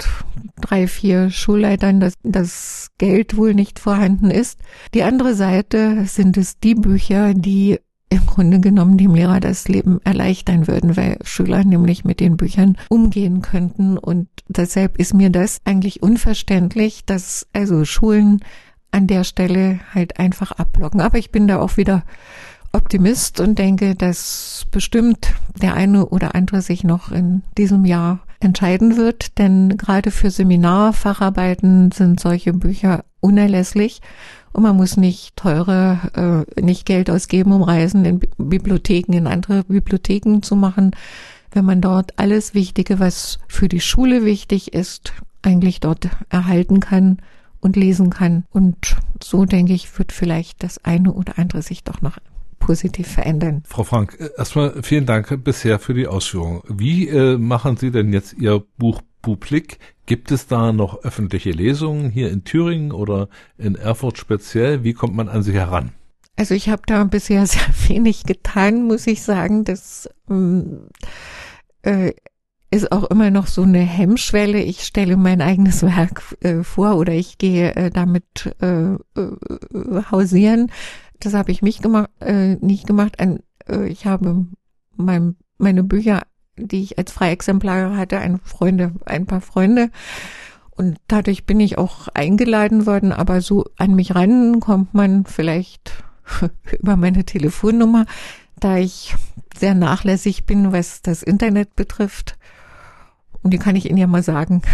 drei, 0.59 0.87
vier 0.87 1.29
Schulleitern, 1.31 2.01
dass 2.01 2.15
das 2.23 2.89
Geld 2.97 3.37
wohl 3.37 3.53
nicht 3.53 3.79
vorhanden 3.79 4.31
ist. 4.31 4.61
Die 4.95 5.03
andere 5.03 5.35
Seite 5.35 6.07
sind 6.07 6.39
es 6.39 6.59
die 6.59 6.75
Bücher, 6.75 7.35
die 7.35 7.79
im 8.09 8.27
Grunde 8.27 8.59
genommen 8.59 8.97
dem 8.97 9.15
Lehrer 9.15 9.39
das 9.39 9.69
Leben 9.69 10.01
erleichtern 10.03 10.67
würden, 10.67 10.97
weil 10.97 11.19
Schüler 11.23 11.63
nämlich 11.63 12.05
mit 12.05 12.19
den 12.21 12.37
Büchern 12.37 12.77
umgehen 12.89 13.41
könnten. 13.41 13.99
Und 13.99 14.29
deshalb 14.49 14.99
ist 14.99 15.15
mir 15.15 15.31
das 15.31 15.61
eigentlich 15.65 16.03
unverständlich, 16.03 17.05
dass 17.05 17.47
also 17.53 17.85
Schulen 17.85 18.41
an 18.91 19.07
der 19.07 19.25
Stelle 19.25 19.81
halt 19.95 20.19
einfach 20.19 20.53
abblocken. 20.53 21.01
Aber 21.01 21.19
ich 21.19 21.31
bin 21.31 21.47
da 21.49 21.61
auch 21.61 21.77
wieder 21.77 22.03
Optimist 22.73 23.41
und 23.41 23.59
denke, 23.59 23.95
dass 23.95 24.67
bestimmt 24.71 25.33
der 25.61 25.75
eine 25.75 26.07
oder 26.07 26.35
andere 26.35 26.63
sich 26.63 26.85
noch 26.85 27.11
in 27.11 27.43
diesem 27.59 27.85
Jahr 27.85 28.21
entscheiden 28.39 28.97
wird, 28.97 29.39
denn 29.39 29.77
gerade 29.77 30.11
für 30.11 30.31
Seminarfacharbeiten 30.31 31.93
sind 31.93 32.21
solche 32.21 32.53
Bücher 32.53 33.05
unerlässlich. 33.21 34.01
Und 34.53 34.63
man 34.63 34.77
muss 34.77 34.97
nicht 34.97 35.37
teure, 35.37 36.47
äh, 36.57 36.61
nicht 36.61 36.87
Geld 36.87 37.11
ausgeben, 37.11 37.53
um 37.53 37.63
Reisen 37.63 38.05
in 38.05 38.21
Bibliotheken, 38.39 39.13
in 39.13 39.27
andere 39.27 39.65
Bibliotheken 39.65 40.41
zu 40.43 40.57
machen, 40.57 40.93
wenn 41.53 41.65
man 41.65 41.81
dort 41.81 42.19
alles 42.19 42.55
Wichtige, 42.55 42.99
was 42.99 43.39
für 43.49 43.69
die 43.69 43.81
Schule 43.81 44.25
wichtig 44.25 44.73
ist, 44.73 45.13
eigentlich 45.43 45.81
dort 45.81 46.09
erhalten 46.31 46.81
kann 46.81 47.19
und 47.61 47.77
lesen 47.77 48.11
kann. 48.11 48.45
Und 48.51 48.97
so 49.23 49.45
denke 49.45 49.73
ich, 49.73 49.99
wird 49.99 50.13
vielleicht 50.13 50.63
das 50.63 50.85
eine 50.85 51.13
oder 51.13 51.39
andere 51.39 51.63
sich 51.63 51.85
doch 51.85 52.03
noch 52.03 52.19
positiv 52.59 53.09
verändern. 53.09 53.63
Frau 53.67 53.83
Frank, 53.83 54.17
äh, 54.21 54.31
erstmal 54.37 54.83
vielen 54.83 55.07
Dank 55.07 55.43
bisher 55.43 55.79
für 55.79 55.95
die 55.95 56.07
Ausführung. 56.07 56.63
Wie 56.69 57.09
äh, 57.09 57.37
machen 57.37 57.77
Sie 57.77 57.91
denn 57.91 58.13
jetzt 58.13 58.35
Ihr 58.35 58.63
Buch 58.79 59.03
publik? 59.23 59.79
Gibt 60.07 60.31
es 60.31 60.47
da 60.47 60.73
noch 60.73 61.03
öffentliche 61.03 61.51
Lesungen 61.51 62.11
hier 62.11 62.31
in 62.31 62.45
Thüringen 62.45 62.93
oder 62.93 63.29
in 63.59 63.75
Erfurt 63.75 64.19
speziell? 64.19 64.85
Wie 64.85 64.93
kommt 64.93 65.15
man 65.15 65.29
an 65.29 65.43
Sie 65.43 65.53
heran? 65.53 65.93
Also 66.37 66.55
ich 66.55 66.69
habe 66.69 66.83
da 66.87 67.05
bisher 67.05 67.47
sehr 67.47 67.69
wenig 67.89 68.25
getan, 68.25 68.87
muss 68.87 69.07
ich 69.07 69.23
sagen. 69.23 69.65
Das 69.65 70.09
ähm, 70.29 70.89
äh, 71.83 72.13
ist 72.71 72.93
auch 72.93 73.05
immer 73.05 73.31
noch 73.31 73.47
so 73.47 73.63
eine 73.63 73.81
Hemmschwelle. 73.81 74.61
Ich 74.63 74.85
stelle 74.85 75.17
mein 75.17 75.41
eigenes 75.41 75.83
Werk 75.83 76.23
äh, 76.41 76.63
vor 76.63 76.97
oder 76.97 77.13
ich 77.13 77.39
gehe 77.39 77.75
äh, 77.75 77.91
damit 77.91 78.55
äh, 78.61 78.95
äh, 78.95 78.99
hausieren. 80.11 80.71
Das 81.19 81.35
habe 81.35 81.51
ich 81.51 81.63
mich 81.63 81.83
gemacht, 81.83 82.11
äh, 82.21 82.55
nicht 82.57 82.87
gemacht. 82.87 83.19
Ein, 83.19 83.41
äh, 83.69 83.89
ich 83.89 84.07
habe 84.07 84.47
mein, 84.97 85.37
meine 85.59 85.83
Bücher, 85.83 86.23
die 86.57 86.83
ich 86.83 86.99
als 86.99 87.11
Freiexemplare 87.13 87.97
hatte, 87.97 88.19
ein 88.19 88.39
Freunde, 88.39 88.93
ein 89.05 89.27
paar 89.27 89.41
Freunde. 89.41 89.91
Und 90.71 90.97
dadurch 91.09 91.45
bin 91.45 91.61
ich 91.61 91.77
auch 91.77 92.09
eingeladen 92.15 92.87
worden, 92.87 93.13
aber 93.13 93.41
so 93.43 93.67
an 93.77 93.95
mich 93.95 94.15
ran 94.15 94.61
kommt 94.61 94.95
man 94.95 95.27
vielleicht 95.27 96.05
über 96.79 96.97
meine 96.97 97.25
Telefonnummer, 97.25 98.07
da 98.59 98.79
ich 98.79 99.15
sehr 99.57 99.75
nachlässig 99.75 100.47
bin, 100.47 100.73
was 100.73 101.03
das 101.03 101.23
Internet 101.23 101.75
betrifft. 101.77 102.39
Und 103.43 103.53
die 103.53 103.59
kann 103.59 103.77
ich 103.77 103.89
Ihnen 103.89 103.99
ja 103.99 104.07
mal 104.07 104.23
sagen. 104.23 104.63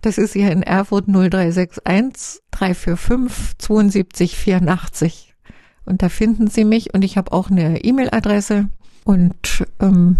Das 0.00 0.18
ist 0.18 0.32
hier 0.32 0.50
in 0.50 0.62
Erfurt 0.62 1.06
0361 1.06 2.42
345 2.50 3.58
72 3.58 4.36
84. 4.36 5.34
Und 5.84 6.02
da 6.02 6.08
finden 6.08 6.48
Sie 6.48 6.64
mich 6.64 6.92
und 6.94 7.02
ich 7.04 7.16
habe 7.16 7.32
auch 7.32 7.50
eine 7.50 7.84
E-Mail-Adresse 7.84 8.68
und 9.04 9.64
ähm, 9.80 10.16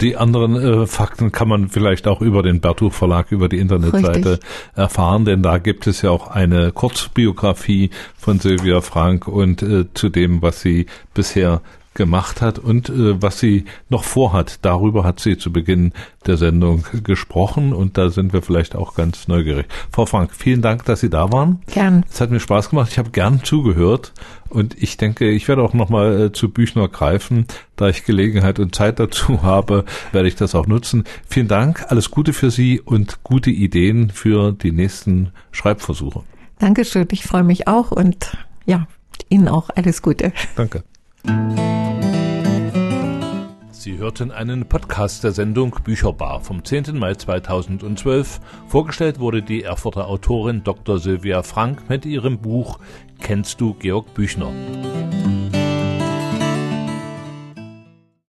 die 0.00 0.16
anderen 0.16 0.56
äh, 0.56 0.86
Fakten 0.86 1.30
kann 1.30 1.48
man 1.48 1.68
vielleicht 1.68 2.08
auch 2.08 2.20
über 2.20 2.42
den 2.42 2.60
Bertuch 2.60 2.92
Verlag, 2.92 3.30
über 3.30 3.48
die 3.48 3.58
Internetseite 3.58 4.32
Richtig. 4.32 4.48
erfahren, 4.74 5.24
denn 5.24 5.42
da 5.42 5.58
gibt 5.58 5.86
es 5.86 6.02
ja 6.02 6.10
auch 6.10 6.28
eine 6.28 6.72
Kurzbiografie 6.72 7.90
von 8.16 8.40
Sylvia 8.40 8.80
Frank 8.80 9.28
und 9.28 9.62
äh, 9.62 9.84
zu 9.94 10.08
dem, 10.08 10.42
was 10.42 10.60
sie 10.60 10.86
bisher 11.14 11.60
gemacht 11.94 12.40
hat 12.40 12.58
und 12.58 12.88
äh, 12.88 13.20
was 13.20 13.38
sie 13.38 13.64
noch 13.88 14.04
vorhat. 14.04 14.60
Darüber 14.62 15.04
hat 15.04 15.20
sie 15.20 15.36
zu 15.36 15.52
Beginn 15.52 15.92
der 16.26 16.36
Sendung 16.36 16.84
gesprochen 17.04 17.72
und 17.72 17.98
da 17.98 18.10
sind 18.10 18.32
wir 18.32 18.42
vielleicht 18.42 18.74
auch 18.74 18.94
ganz 18.94 19.28
neugierig. 19.28 19.66
Frau 19.90 20.06
Frank, 20.06 20.32
vielen 20.34 20.62
Dank, 20.62 20.84
dass 20.84 21.00
Sie 21.00 21.10
da 21.10 21.32
waren. 21.32 21.60
Gern. 21.66 22.04
Es 22.10 22.20
hat 22.20 22.30
mir 22.30 22.40
Spaß 22.40 22.70
gemacht. 22.70 22.90
Ich 22.92 22.98
habe 22.98 23.10
gern 23.10 23.42
zugehört 23.44 24.12
und 24.48 24.80
ich 24.80 24.96
denke, 24.96 25.30
ich 25.30 25.48
werde 25.48 25.62
auch 25.62 25.74
nochmal 25.74 26.20
äh, 26.20 26.32
zu 26.32 26.50
Büchner 26.50 26.88
greifen. 26.88 27.46
Da 27.76 27.88
ich 27.88 28.04
Gelegenheit 28.04 28.58
und 28.58 28.74
Zeit 28.74 28.98
dazu 28.98 29.42
habe, 29.42 29.84
werde 30.12 30.28
ich 30.28 30.36
das 30.36 30.54
auch 30.54 30.66
nutzen. 30.66 31.04
Vielen 31.28 31.48
Dank, 31.48 31.86
alles 31.88 32.10
Gute 32.10 32.32
für 32.32 32.50
Sie 32.50 32.80
und 32.80 33.22
gute 33.22 33.50
Ideen 33.50 34.10
für 34.10 34.52
die 34.52 34.72
nächsten 34.72 35.32
Schreibversuche. 35.50 36.22
Dankeschön, 36.58 37.08
ich 37.10 37.24
freue 37.24 37.42
mich 37.42 37.66
auch 37.66 37.90
und 37.90 38.36
ja, 38.66 38.86
Ihnen 39.28 39.48
auch 39.48 39.70
alles 39.74 40.02
Gute. 40.02 40.32
Danke. 40.56 40.84
Sie 43.70 43.98
hörten 43.98 44.30
einen 44.30 44.66
Podcast 44.66 45.24
der 45.24 45.32
Sendung 45.32 45.76
Bücherbar 45.84 46.40
vom 46.40 46.64
10. 46.64 46.98
Mai 46.98 47.14
2012. 47.14 48.40
Vorgestellt 48.68 49.18
wurde 49.20 49.42
die 49.42 49.62
Erfurter 49.62 50.08
Autorin 50.08 50.64
Dr. 50.64 50.98
Sylvia 50.98 51.42
Frank 51.42 51.88
mit 51.88 52.06
ihrem 52.06 52.38
Buch 52.38 52.78
Kennst 53.20 53.60
du 53.60 53.74
Georg 53.74 54.14
Büchner? 54.14 54.52